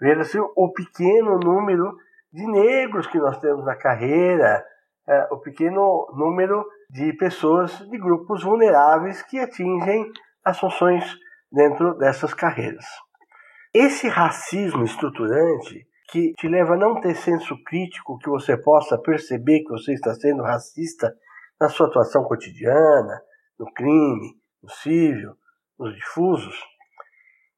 Veja-se 0.00 0.38
o 0.40 0.72
pequeno 0.72 1.38
número 1.38 1.94
de 2.32 2.46
negros 2.46 3.06
que 3.06 3.18
nós 3.18 3.38
temos 3.40 3.64
na 3.64 3.76
carreira, 3.76 4.64
é, 5.06 5.28
o 5.30 5.38
pequeno 5.38 6.06
número 6.16 6.64
de 6.88 7.12
pessoas 7.14 7.78
de 7.90 7.98
grupos 7.98 8.42
vulneráveis 8.42 9.22
que 9.22 9.38
atingem 9.38 10.10
as 10.44 10.58
funções 10.58 11.04
dentro 11.52 11.94
dessas 11.98 12.32
carreiras. 12.32 12.86
Esse 13.72 14.08
racismo 14.08 14.82
estruturante 14.82 15.86
que 16.10 16.32
te 16.32 16.48
leva 16.48 16.74
a 16.74 16.76
não 16.76 17.00
ter 17.00 17.14
senso 17.14 17.56
crítico, 17.64 18.18
que 18.18 18.28
você 18.28 18.56
possa 18.56 18.98
perceber 18.98 19.60
que 19.60 19.70
você 19.70 19.92
está 19.92 20.12
sendo 20.12 20.42
racista 20.42 21.14
na 21.60 21.68
sua 21.68 21.86
atuação 21.86 22.24
cotidiana, 22.24 23.22
no 23.56 23.72
crime, 23.72 24.34
no 24.60 24.68
civil, 24.70 25.34
nos 25.78 25.94
difusos, 25.94 26.58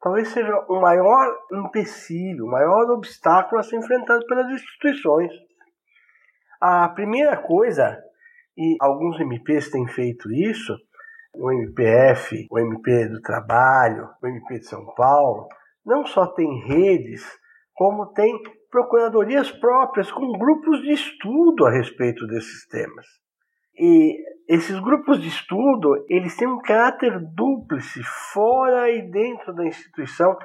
talvez 0.02 0.28
seja 0.28 0.54
o 0.68 0.82
maior 0.82 1.34
empecilho, 1.50 2.44
o 2.44 2.50
maior 2.50 2.90
obstáculo 2.90 3.58
a 3.58 3.62
ser 3.62 3.76
enfrentado 3.76 4.26
pelas 4.26 4.52
instituições. 4.52 5.32
A 6.60 6.90
primeira 6.90 7.38
coisa, 7.38 7.98
e 8.54 8.76
alguns 8.82 9.18
MPs 9.18 9.70
têm 9.70 9.86
feito 9.88 10.30
isso, 10.30 10.76
o 11.34 11.50
MPF, 11.50 12.46
o 12.50 12.58
MP 12.58 13.08
do 13.08 13.22
Trabalho, 13.22 14.10
o 14.22 14.26
MP 14.26 14.58
de 14.58 14.66
São 14.66 14.84
Paulo, 14.94 15.48
não 15.84 16.06
só 16.06 16.26
tem 16.26 16.64
redes, 16.66 17.24
como 17.74 18.12
tem 18.12 18.32
procuradorias 18.70 19.50
próprias 19.50 20.10
com 20.10 20.32
grupos 20.38 20.80
de 20.82 20.92
estudo 20.92 21.66
a 21.66 21.70
respeito 21.70 22.26
desses 22.26 22.66
temas. 22.68 23.06
E 23.78 24.16
esses 24.48 24.78
grupos 24.80 25.20
de 25.20 25.28
estudo, 25.28 26.04
eles 26.08 26.36
têm 26.36 26.48
um 26.48 26.60
caráter 26.60 27.18
dúplice, 27.34 28.02
fora 28.32 28.90
e 28.90 29.10
dentro 29.10 29.54
da 29.54 29.64
instituição, 29.66 30.36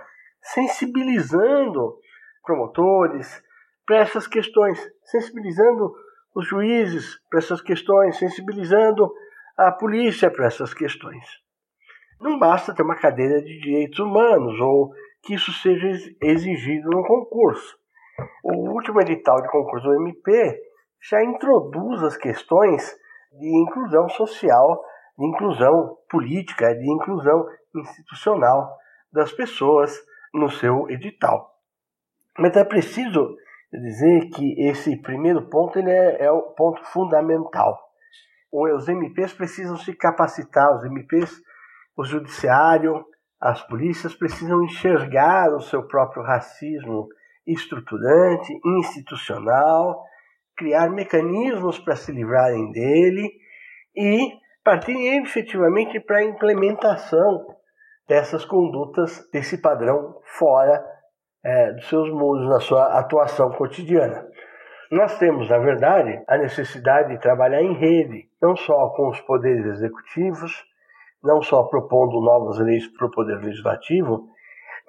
sensibilizando 0.41 1.97
promotores 2.43 3.41
para 3.85 3.97
essas 3.97 4.27
questões, 4.27 4.79
sensibilizando 5.03 5.93
os 6.35 6.47
juízes 6.47 7.19
para 7.29 7.39
essas 7.39 7.61
questões, 7.61 8.17
sensibilizando 8.17 9.11
a 9.57 9.71
polícia 9.71 10.31
para 10.31 10.45
essas 10.45 10.73
questões. 10.73 11.25
Não 12.21 12.39
basta 12.39 12.73
ter 12.73 12.83
uma 12.83 12.95
cadeira 12.95 13.41
de 13.41 13.59
direitos 13.59 13.99
humanos 13.99 14.59
ou 14.59 14.91
que 15.23 15.33
isso 15.33 15.51
seja 15.53 15.87
exigido 16.21 16.89
no 16.89 17.03
concurso. 17.03 17.77
O 18.43 18.71
último 18.71 19.01
edital 19.01 19.41
de 19.41 19.49
concurso 19.49 19.87
do 19.87 19.95
MP 19.95 20.59
já 21.09 21.23
introduz 21.23 22.01
as 22.03 22.17
questões 22.17 22.95
de 23.31 23.61
inclusão 23.61 24.09
social, 24.09 24.83
de 25.17 25.25
inclusão 25.25 25.97
política, 26.09 26.73
de 26.73 26.91
inclusão 26.91 27.45
institucional 27.75 28.75
das 29.11 29.31
pessoas 29.31 29.95
no 30.33 30.49
seu 30.49 30.89
edital. 30.89 31.53
Mas 32.37 32.55
é 32.55 32.63
preciso 32.63 33.35
dizer 33.71 34.29
que 34.29 34.69
esse 34.69 34.95
primeiro 35.01 35.49
ponto 35.49 35.77
ele 35.77 35.91
é, 35.91 36.25
é 36.25 36.31
o 36.31 36.53
ponto 36.53 36.83
fundamental. 36.85 37.77
Os 38.51 38.87
MPs 38.87 39.33
precisam 39.33 39.77
se 39.77 39.93
capacitar, 39.93 40.73
os 40.75 40.85
MPs, 40.85 41.41
o 41.95 42.03
judiciário, 42.03 43.05
as 43.39 43.61
polícias 43.63 44.15
precisam 44.15 44.63
enxergar 44.63 45.53
o 45.53 45.61
seu 45.61 45.87
próprio 45.87 46.23
racismo 46.23 47.07
estruturante, 47.45 48.59
institucional, 48.65 50.03
criar 50.55 50.89
mecanismos 50.89 51.79
para 51.79 51.95
se 51.95 52.11
livrarem 52.11 52.71
dele 52.71 53.31
e 53.95 54.31
partirem 54.63 55.23
efetivamente 55.23 55.99
para 55.99 56.17
a 56.17 56.23
implementação 56.23 57.55
dessas 58.07 58.43
condutas, 58.43 59.29
desse 59.31 59.61
padrão 59.61 60.19
fora 60.37 60.83
é, 61.43 61.71
dos 61.73 61.87
seus 61.87 62.09
muros, 62.09 62.49
na 62.49 62.59
sua 62.59 62.99
atuação 62.99 63.51
cotidiana. 63.51 64.27
Nós 64.91 65.17
temos, 65.19 65.49
na 65.49 65.57
verdade, 65.57 66.21
a 66.27 66.37
necessidade 66.37 67.09
de 67.09 67.21
trabalhar 67.21 67.61
em 67.61 67.73
rede, 67.73 68.29
não 68.41 68.55
só 68.55 68.89
com 68.89 69.09
os 69.09 69.19
poderes 69.21 69.65
executivos, 69.65 70.65
não 71.23 71.41
só 71.41 71.63
propondo 71.63 72.21
novas 72.21 72.59
leis 72.59 72.87
para 72.87 73.07
o 73.07 73.11
Poder 73.11 73.37
Legislativo, 73.37 74.29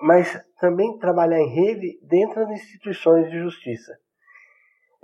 mas 0.01 0.41
também 0.61 0.99
trabalhar 0.99 1.41
em 1.41 1.49
rede 1.49 1.99
dentro 2.03 2.47
das 2.47 2.51
instituições 2.51 3.31
de 3.31 3.41
justiça. 3.41 3.99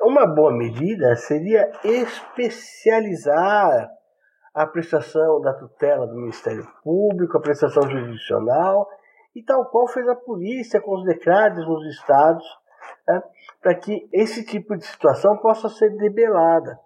Uma 0.01 0.27
boa 0.27 0.53
medida 0.53 1.17
seria 1.17 1.71
especializar 1.85 3.91
a 4.55 4.67
prestação 4.67 5.41
da 5.41 5.55
tutela 5.55 6.07
do 6.07 6.15
Ministério 6.15 6.67
Público, 6.83 7.37
a 7.37 7.41
prestação 7.41 7.89
jurisdicional, 7.89 8.87
e 9.35 9.43
tal 9.43 9.69
qual 9.71 9.89
fez 9.89 10.07
a 10.09 10.15
polícia 10.15 10.81
com 10.81 10.95
os 10.95 11.05
decretos 11.05 11.67
nos 11.67 11.85
estados, 11.87 12.45
né, 13.09 13.23
para 13.61 13.75
que 13.75 14.09
esse 14.13 14.45
tipo 14.45 14.77
de 14.77 14.87
situação 14.87 15.37
possa 15.39 15.69
ser 15.69 15.91
debelada 15.97 16.79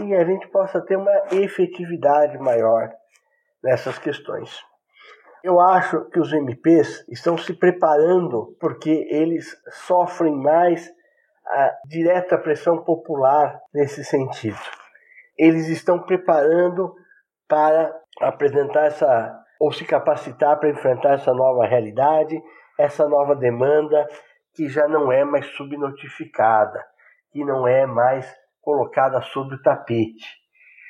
e 0.00 0.14
a 0.14 0.24
gente 0.24 0.48
possa 0.48 0.80
ter 0.80 0.96
uma 0.96 1.22
efetividade 1.30 2.36
maior 2.38 2.90
nessas 3.62 3.98
questões. 3.98 4.56
Eu 5.42 5.60
acho 5.60 6.04
que 6.10 6.18
os 6.18 6.32
MPs 6.32 7.06
estão 7.08 7.38
se 7.38 7.54
preparando 7.54 8.56
porque 8.60 9.06
eles 9.10 9.56
sofrem 9.86 10.34
mais 10.36 10.90
a 11.46 11.72
direta 11.86 12.36
pressão 12.36 12.82
popular 12.84 13.60
nesse 13.72 14.04
sentido. 14.04 14.58
Eles 15.36 15.68
estão 15.68 16.00
preparando 16.00 16.94
para 17.48 17.94
apresentar 18.20 18.86
essa 18.86 19.44
ou 19.60 19.72
se 19.72 19.84
capacitar 19.84 20.58
para 20.58 20.70
enfrentar 20.70 21.14
essa 21.14 21.32
nova 21.32 21.66
realidade, 21.66 22.40
essa 22.78 23.08
nova 23.08 23.34
demanda 23.34 24.06
que 24.54 24.68
já 24.68 24.86
não 24.86 25.10
é 25.10 25.24
mais 25.24 25.46
subnotificada, 25.56 26.84
que 27.32 27.44
não 27.44 27.66
é 27.66 27.86
mais 27.86 28.32
colocada 28.60 29.20
sobre 29.22 29.56
o 29.56 29.62
tapete. 29.62 30.26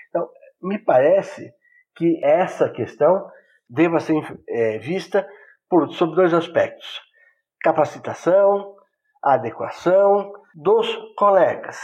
Então, 0.09 0.29
me 0.63 0.79
parece 0.79 1.53
que 1.99 2.25
essa 2.25 2.71
questão 2.71 3.29
deva 3.69 3.99
ser 3.99 4.23
é, 4.49 4.79
vista 4.79 5.29
por, 5.69 5.91
sob 5.93 6.15
dois 6.15 6.33
aspectos: 6.33 7.03
capacitação, 7.61 8.77
adequação 9.23 10.33
dos 10.55 10.89
colegas, 11.17 11.77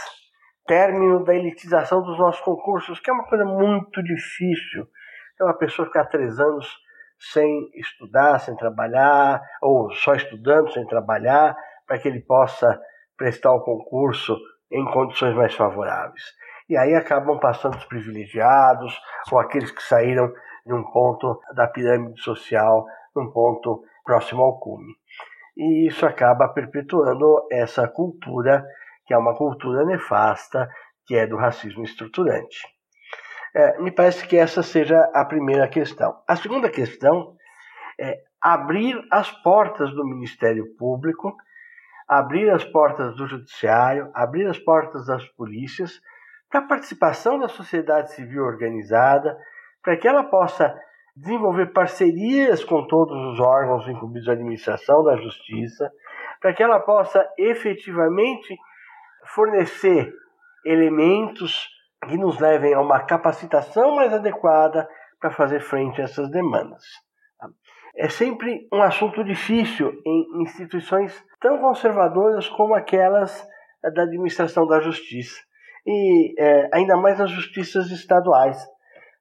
término 0.65 1.23
da 1.25 1.35
elitização 1.35 2.01
dos 2.01 2.17
nossos 2.17 2.41
concursos, 2.41 2.99
que 3.01 3.09
é 3.09 3.13
uma 3.13 3.27
coisa 3.27 3.43
muito 3.43 4.01
difícil. 4.01 4.87
Então, 5.33 5.47
uma 5.47 5.57
pessoa 5.57 5.85
ficar 5.85 6.05
três 6.05 6.39
anos 6.39 6.65
sem 7.19 7.69
estudar, 7.75 8.39
sem 8.39 8.55
trabalhar, 8.55 9.41
ou 9.61 9.91
só 9.91 10.15
estudando, 10.15 10.71
sem 10.71 10.85
trabalhar, 10.87 11.55
para 11.85 11.99
que 11.99 12.07
ele 12.07 12.21
possa 12.21 12.79
prestar 13.17 13.51
o 13.51 13.63
concurso 13.63 14.37
em 14.71 14.83
condições 14.91 15.35
mais 15.35 15.53
favoráveis 15.53 16.23
e 16.69 16.77
aí 16.77 16.95
acabam 16.95 17.39
passando 17.39 17.75
os 17.75 17.85
privilegiados 17.85 18.99
ou 19.31 19.39
aqueles 19.39 19.71
que 19.71 19.83
saíram 19.83 20.31
de 20.65 20.73
um 20.73 20.83
ponto 20.83 21.39
da 21.53 21.67
pirâmide 21.67 22.19
social, 22.21 22.85
num 23.15 23.31
ponto 23.31 23.83
próximo 24.03 24.43
ao 24.43 24.59
cume. 24.59 24.93
E 25.55 25.87
isso 25.87 26.05
acaba 26.05 26.49
perpetuando 26.49 27.47
essa 27.51 27.87
cultura, 27.87 28.65
que 29.05 29.13
é 29.13 29.17
uma 29.17 29.35
cultura 29.35 29.85
nefasta, 29.85 30.67
que 31.05 31.15
é 31.15 31.27
do 31.27 31.37
racismo 31.37 31.83
estruturante. 31.83 32.67
É, 33.53 33.79
me 33.79 33.91
parece 33.91 34.27
que 34.27 34.35
essa 34.35 34.61
seja 34.61 34.99
a 35.13 35.23
primeira 35.23 35.67
questão. 35.67 36.19
A 36.27 36.35
segunda 36.35 36.69
questão 36.69 37.35
é 37.99 38.21
abrir 38.41 39.01
as 39.09 39.31
portas 39.31 39.91
do 39.91 40.05
Ministério 40.05 40.75
Público, 40.77 41.35
abrir 42.07 42.49
as 42.49 42.65
portas 42.65 43.15
do 43.15 43.27
Judiciário, 43.27 44.11
abrir 44.13 44.47
as 44.47 44.59
portas 44.59 45.05
das 45.05 45.25
polícias 45.29 46.01
para 46.49 46.61
a 46.61 46.67
participação 46.67 47.39
da 47.39 47.47
sociedade 47.47 48.13
civil 48.13 48.43
organizada, 48.43 49.37
para 49.83 49.97
que 49.97 50.07
ela 50.07 50.23
possa 50.23 50.75
desenvolver 51.15 51.67
parcerias 51.67 52.63
com 52.63 52.85
todos 52.87 53.15
os 53.31 53.39
órgãos 53.39 53.87
incumbidos 53.87 54.25
da 54.25 54.33
administração 54.33 55.03
da 55.03 55.15
justiça, 55.17 55.89
para 56.41 56.53
que 56.53 56.61
ela 56.61 56.79
possa 56.79 57.25
efetivamente 57.37 58.55
fornecer 59.33 60.13
elementos 60.65 61.67
que 62.07 62.17
nos 62.17 62.39
levem 62.39 62.73
a 62.73 62.81
uma 62.81 62.99
capacitação 62.99 63.95
mais 63.95 64.13
adequada 64.13 64.87
para 65.19 65.31
fazer 65.31 65.61
frente 65.61 66.01
a 66.01 66.03
essas 66.03 66.29
demandas. 66.29 66.83
É 67.95 68.09
sempre 68.09 68.67
um 68.73 68.81
assunto 68.81 69.23
difícil 69.23 69.93
em 70.05 70.41
instituições 70.41 71.23
tão 71.39 71.59
conservadoras 71.59 72.49
como 72.49 72.75
aquelas 72.75 73.47
da 73.93 74.03
administração 74.03 74.67
da 74.67 74.81
justiça 74.81 75.39
e 75.85 76.35
é, 76.37 76.69
ainda 76.73 76.97
mais 76.97 77.19
nas 77.19 77.29
justiças 77.29 77.91
estaduais. 77.91 78.57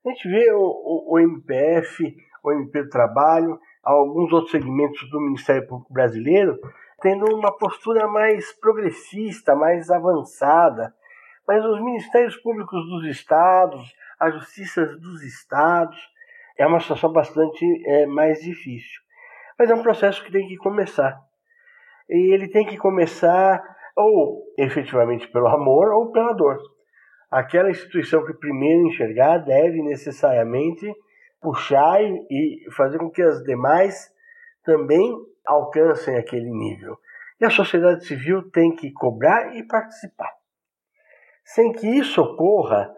A 0.05 0.09
gente 0.11 0.29
vê 0.29 0.53
o, 0.53 0.61
o, 0.61 1.15
o 1.15 1.19
MPF, 1.19 2.17
o 2.43 2.53
MP 2.53 2.83
do 2.83 2.89
Trabalho, 2.89 3.59
alguns 3.83 4.33
outros 4.33 4.51
segmentos 4.51 5.09
do 5.11 5.21
Ministério 5.21 5.67
Público 5.67 5.93
Brasileiro 5.93 6.59
tendo 7.05 7.27
uma 7.37 7.53
postura 7.53 8.09
mais 8.09 8.51
progressista, 8.59 9.55
mais 9.55 9.91
avançada. 9.91 10.95
Mas 11.47 11.62
os 11.62 11.79
ministérios 11.79 12.35
públicos 12.39 12.83
dos 12.89 13.05
estados, 13.05 13.95
as 14.19 14.33
justiças 14.33 14.99
dos 14.99 15.23
estados, 15.23 15.99
é 16.57 16.67
uma 16.67 16.81
situação 16.81 17.12
bastante 17.12 17.67
é, 17.87 18.07
mais 18.07 18.41
difícil. 18.41 19.03
Mas 19.59 19.71
é 19.71 19.75
um 19.75 19.83
processo 19.83 20.25
que 20.25 20.33
tem 20.33 20.49
que 20.49 20.57
começar. 20.57 21.21
E 22.09 22.33
ele 22.33 22.49
tem 22.49 22.65
que 22.65 22.79
começar 22.79 23.62
ou 23.97 24.42
efetivamente 24.59 25.28
pelo 25.28 25.49
amor 25.49 25.92
ou 25.92 26.11
pela 26.11 26.32
dor. 26.32 26.59
Aquela 27.30 27.70
instituição 27.70 28.24
que 28.24 28.34
primeiro 28.34 28.86
enxergar 28.86 29.38
deve 29.38 29.82
necessariamente 29.82 30.92
puxar 31.40 32.01
e 32.01 32.64
fazer 32.76 32.99
com 32.99 33.11
que 33.11 33.22
as 33.22 33.42
demais 33.42 34.11
também 34.64 35.14
alcancem 35.47 36.16
aquele 36.16 36.51
nível. 36.51 36.97
E 37.40 37.45
a 37.45 37.51
sociedade 37.51 38.07
civil 38.07 38.51
tem 38.51 38.74
que 38.74 38.92
cobrar 38.92 39.55
e 39.57 39.66
participar. 39.66 40.30
Sem 41.45 41.72
que 41.72 41.86
isso 41.86 42.22
ocorra, 42.22 42.90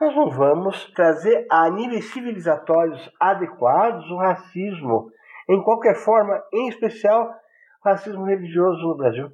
nós 0.00 0.14
não 0.14 0.30
vamos 0.30 0.92
trazer 0.92 1.46
a 1.50 1.70
níveis 1.70 2.12
civilizatórios 2.12 3.10
adequados 3.18 4.10
o 4.10 4.18
racismo, 4.18 5.10
em 5.48 5.62
qualquer 5.62 5.94
forma, 5.94 6.42
em 6.52 6.68
especial 6.68 7.32
racismo 7.82 8.24
religioso 8.24 8.82
no 8.82 8.96
Brasil. 8.96 9.30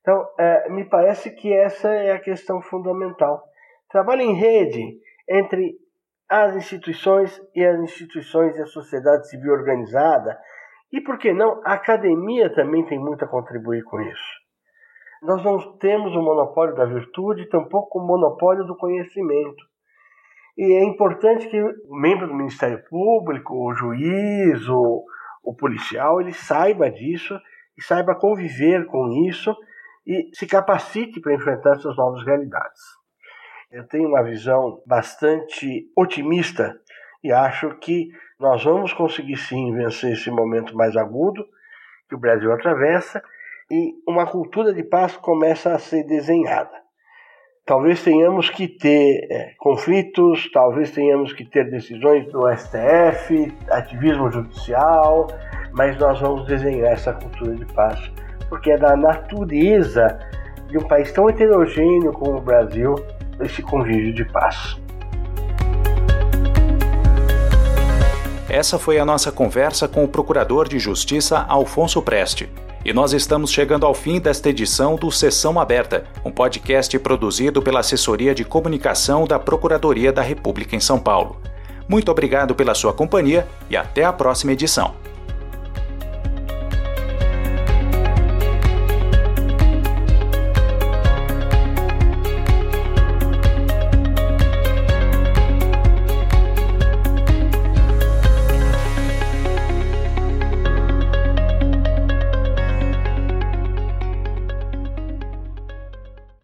Então, 0.00 0.26
é, 0.38 0.70
me 0.70 0.84
parece 0.88 1.30
que 1.30 1.52
essa 1.52 1.88
é 1.88 2.12
a 2.12 2.20
questão 2.20 2.60
fundamental. 2.62 3.42
Trabalho 3.90 4.22
em 4.22 4.34
rede 4.34 4.98
entre 5.28 5.76
as 6.28 6.54
instituições 6.56 7.40
e 7.54 7.64
as 7.64 7.80
instituições 7.80 8.56
e 8.56 8.62
a 8.62 8.66
sociedade 8.66 9.28
civil 9.28 9.52
organizada 9.52 10.38
E 10.92 11.00
por 11.00 11.18
que 11.18 11.32
não? 11.32 11.60
A 11.64 11.74
academia 11.74 12.52
também 12.54 12.84
tem 12.86 12.98
muito 12.98 13.24
a 13.24 13.28
contribuir 13.28 13.82
com 13.84 14.00
isso. 14.00 14.38
Nós 15.22 15.42
não 15.44 15.76
temos 15.78 16.14
o 16.14 16.22
monopólio 16.22 16.74
da 16.74 16.84
virtude, 16.84 17.48
tampouco 17.48 17.98
o 17.98 18.06
monopólio 18.06 18.64
do 18.64 18.76
conhecimento. 18.76 19.64
E 20.56 20.72
é 20.74 20.84
importante 20.84 21.48
que 21.48 21.60
o 21.60 21.94
membro 21.94 22.26
do 22.26 22.34
Ministério 22.34 22.82
Público, 22.88 23.54
o 23.54 23.74
juiz, 23.74 24.68
o, 24.68 25.04
o 25.44 25.54
policial, 25.54 26.20
ele 26.20 26.32
saiba 26.32 26.90
disso 26.90 27.38
e 27.76 27.82
saiba 27.82 28.14
conviver 28.14 28.86
com 28.86 29.08
isso 29.28 29.54
e 30.08 30.30
se 30.32 30.46
capacite 30.46 31.20
para 31.20 31.34
enfrentar 31.34 31.76
essas 31.76 31.94
novas 31.94 32.24
realidades. 32.24 32.80
Eu 33.70 33.86
tenho 33.86 34.08
uma 34.08 34.22
visão 34.22 34.82
bastante 34.86 35.92
otimista 35.94 36.80
e 37.22 37.30
acho 37.30 37.76
que 37.76 38.08
nós 38.40 38.64
vamos 38.64 38.94
conseguir 38.94 39.36
sim 39.36 39.74
vencer 39.74 40.14
esse 40.14 40.30
momento 40.30 40.74
mais 40.74 40.96
agudo 40.96 41.46
que 42.08 42.14
o 42.14 42.18
Brasil 42.18 42.50
atravessa 42.50 43.22
e 43.70 43.92
uma 44.08 44.26
cultura 44.26 44.72
de 44.72 44.82
paz 44.82 45.14
começa 45.18 45.74
a 45.74 45.78
ser 45.78 46.04
desenhada. 46.04 46.72
Talvez 47.66 48.02
tenhamos 48.02 48.48
que 48.48 48.66
ter 48.66 49.26
é, 49.30 49.54
conflitos, 49.58 50.50
talvez 50.50 50.90
tenhamos 50.90 51.34
que 51.34 51.44
ter 51.44 51.68
decisões 51.68 52.26
do 52.32 52.50
STF, 52.56 53.54
ativismo 53.70 54.30
judicial, 54.30 55.26
mas 55.74 55.98
nós 55.98 56.18
vamos 56.18 56.46
desenhar 56.46 56.92
essa 56.92 57.12
cultura 57.12 57.54
de 57.54 57.66
paz, 57.74 58.10
porque 58.48 58.70
é 58.70 58.76
da 58.76 58.96
natureza 58.96 60.18
de 60.68 60.78
um 60.78 60.82
país 60.82 61.10
tão 61.12 61.28
heterogêneo 61.28 62.12
como 62.12 62.38
o 62.38 62.40
Brasil 62.40 62.94
esse 63.40 63.62
convívio 63.62 64.12
de 64.12 64.24
paz. 64.24 64.76
Essa 68.48 68.78
foi 68.78 68.98
a 68.98 69.04
nossa 69.04 69.30
conversa 69.30 69.86
com 69.86 70.04
o 70.04 70.08
Procurador 70.08 70.68
de 70.68 70.78
Justiça 70.78 71.44
Alfonso 71.48 72.00
Preste. 72.00 72.48
E 72.84 72.92
nós 72.92 73.12
estamos 73.12 73.50
chegando 73.50 73.84
ao 73.84 73.92
fim 73.92 74.18
desta 74.18 74.48
edição 74.48 74.96
do 74.96 75.10
Sessão 75.10 75.60
Aberta, 75.60 76.04
um 76.24 76.30
podcast 76.30 76.98
produzido 77.00 77.60
pela 77.60 77.80
Assessoria 77.80 78.34
de 78.34 78.44
Comunicação 78.44 79.26
da 79.26 79.38
Procuradoria 79.38 80.12
da 80.12 80.22
República 80.22 80.74
em 80.74 80.80
São 80.80 80.98
Paulo. 80.98 81.36
Muito 81.86 82.10
obrigado 82.10 82.54
pela 82.54 82.74
sua 82.74 82.92
companhia 82.92 83.46
e 83.68 83.76
até 83.76 84.04
a 84.04 84.12
próxima 84.12 84.52
edição. 84.52 84.94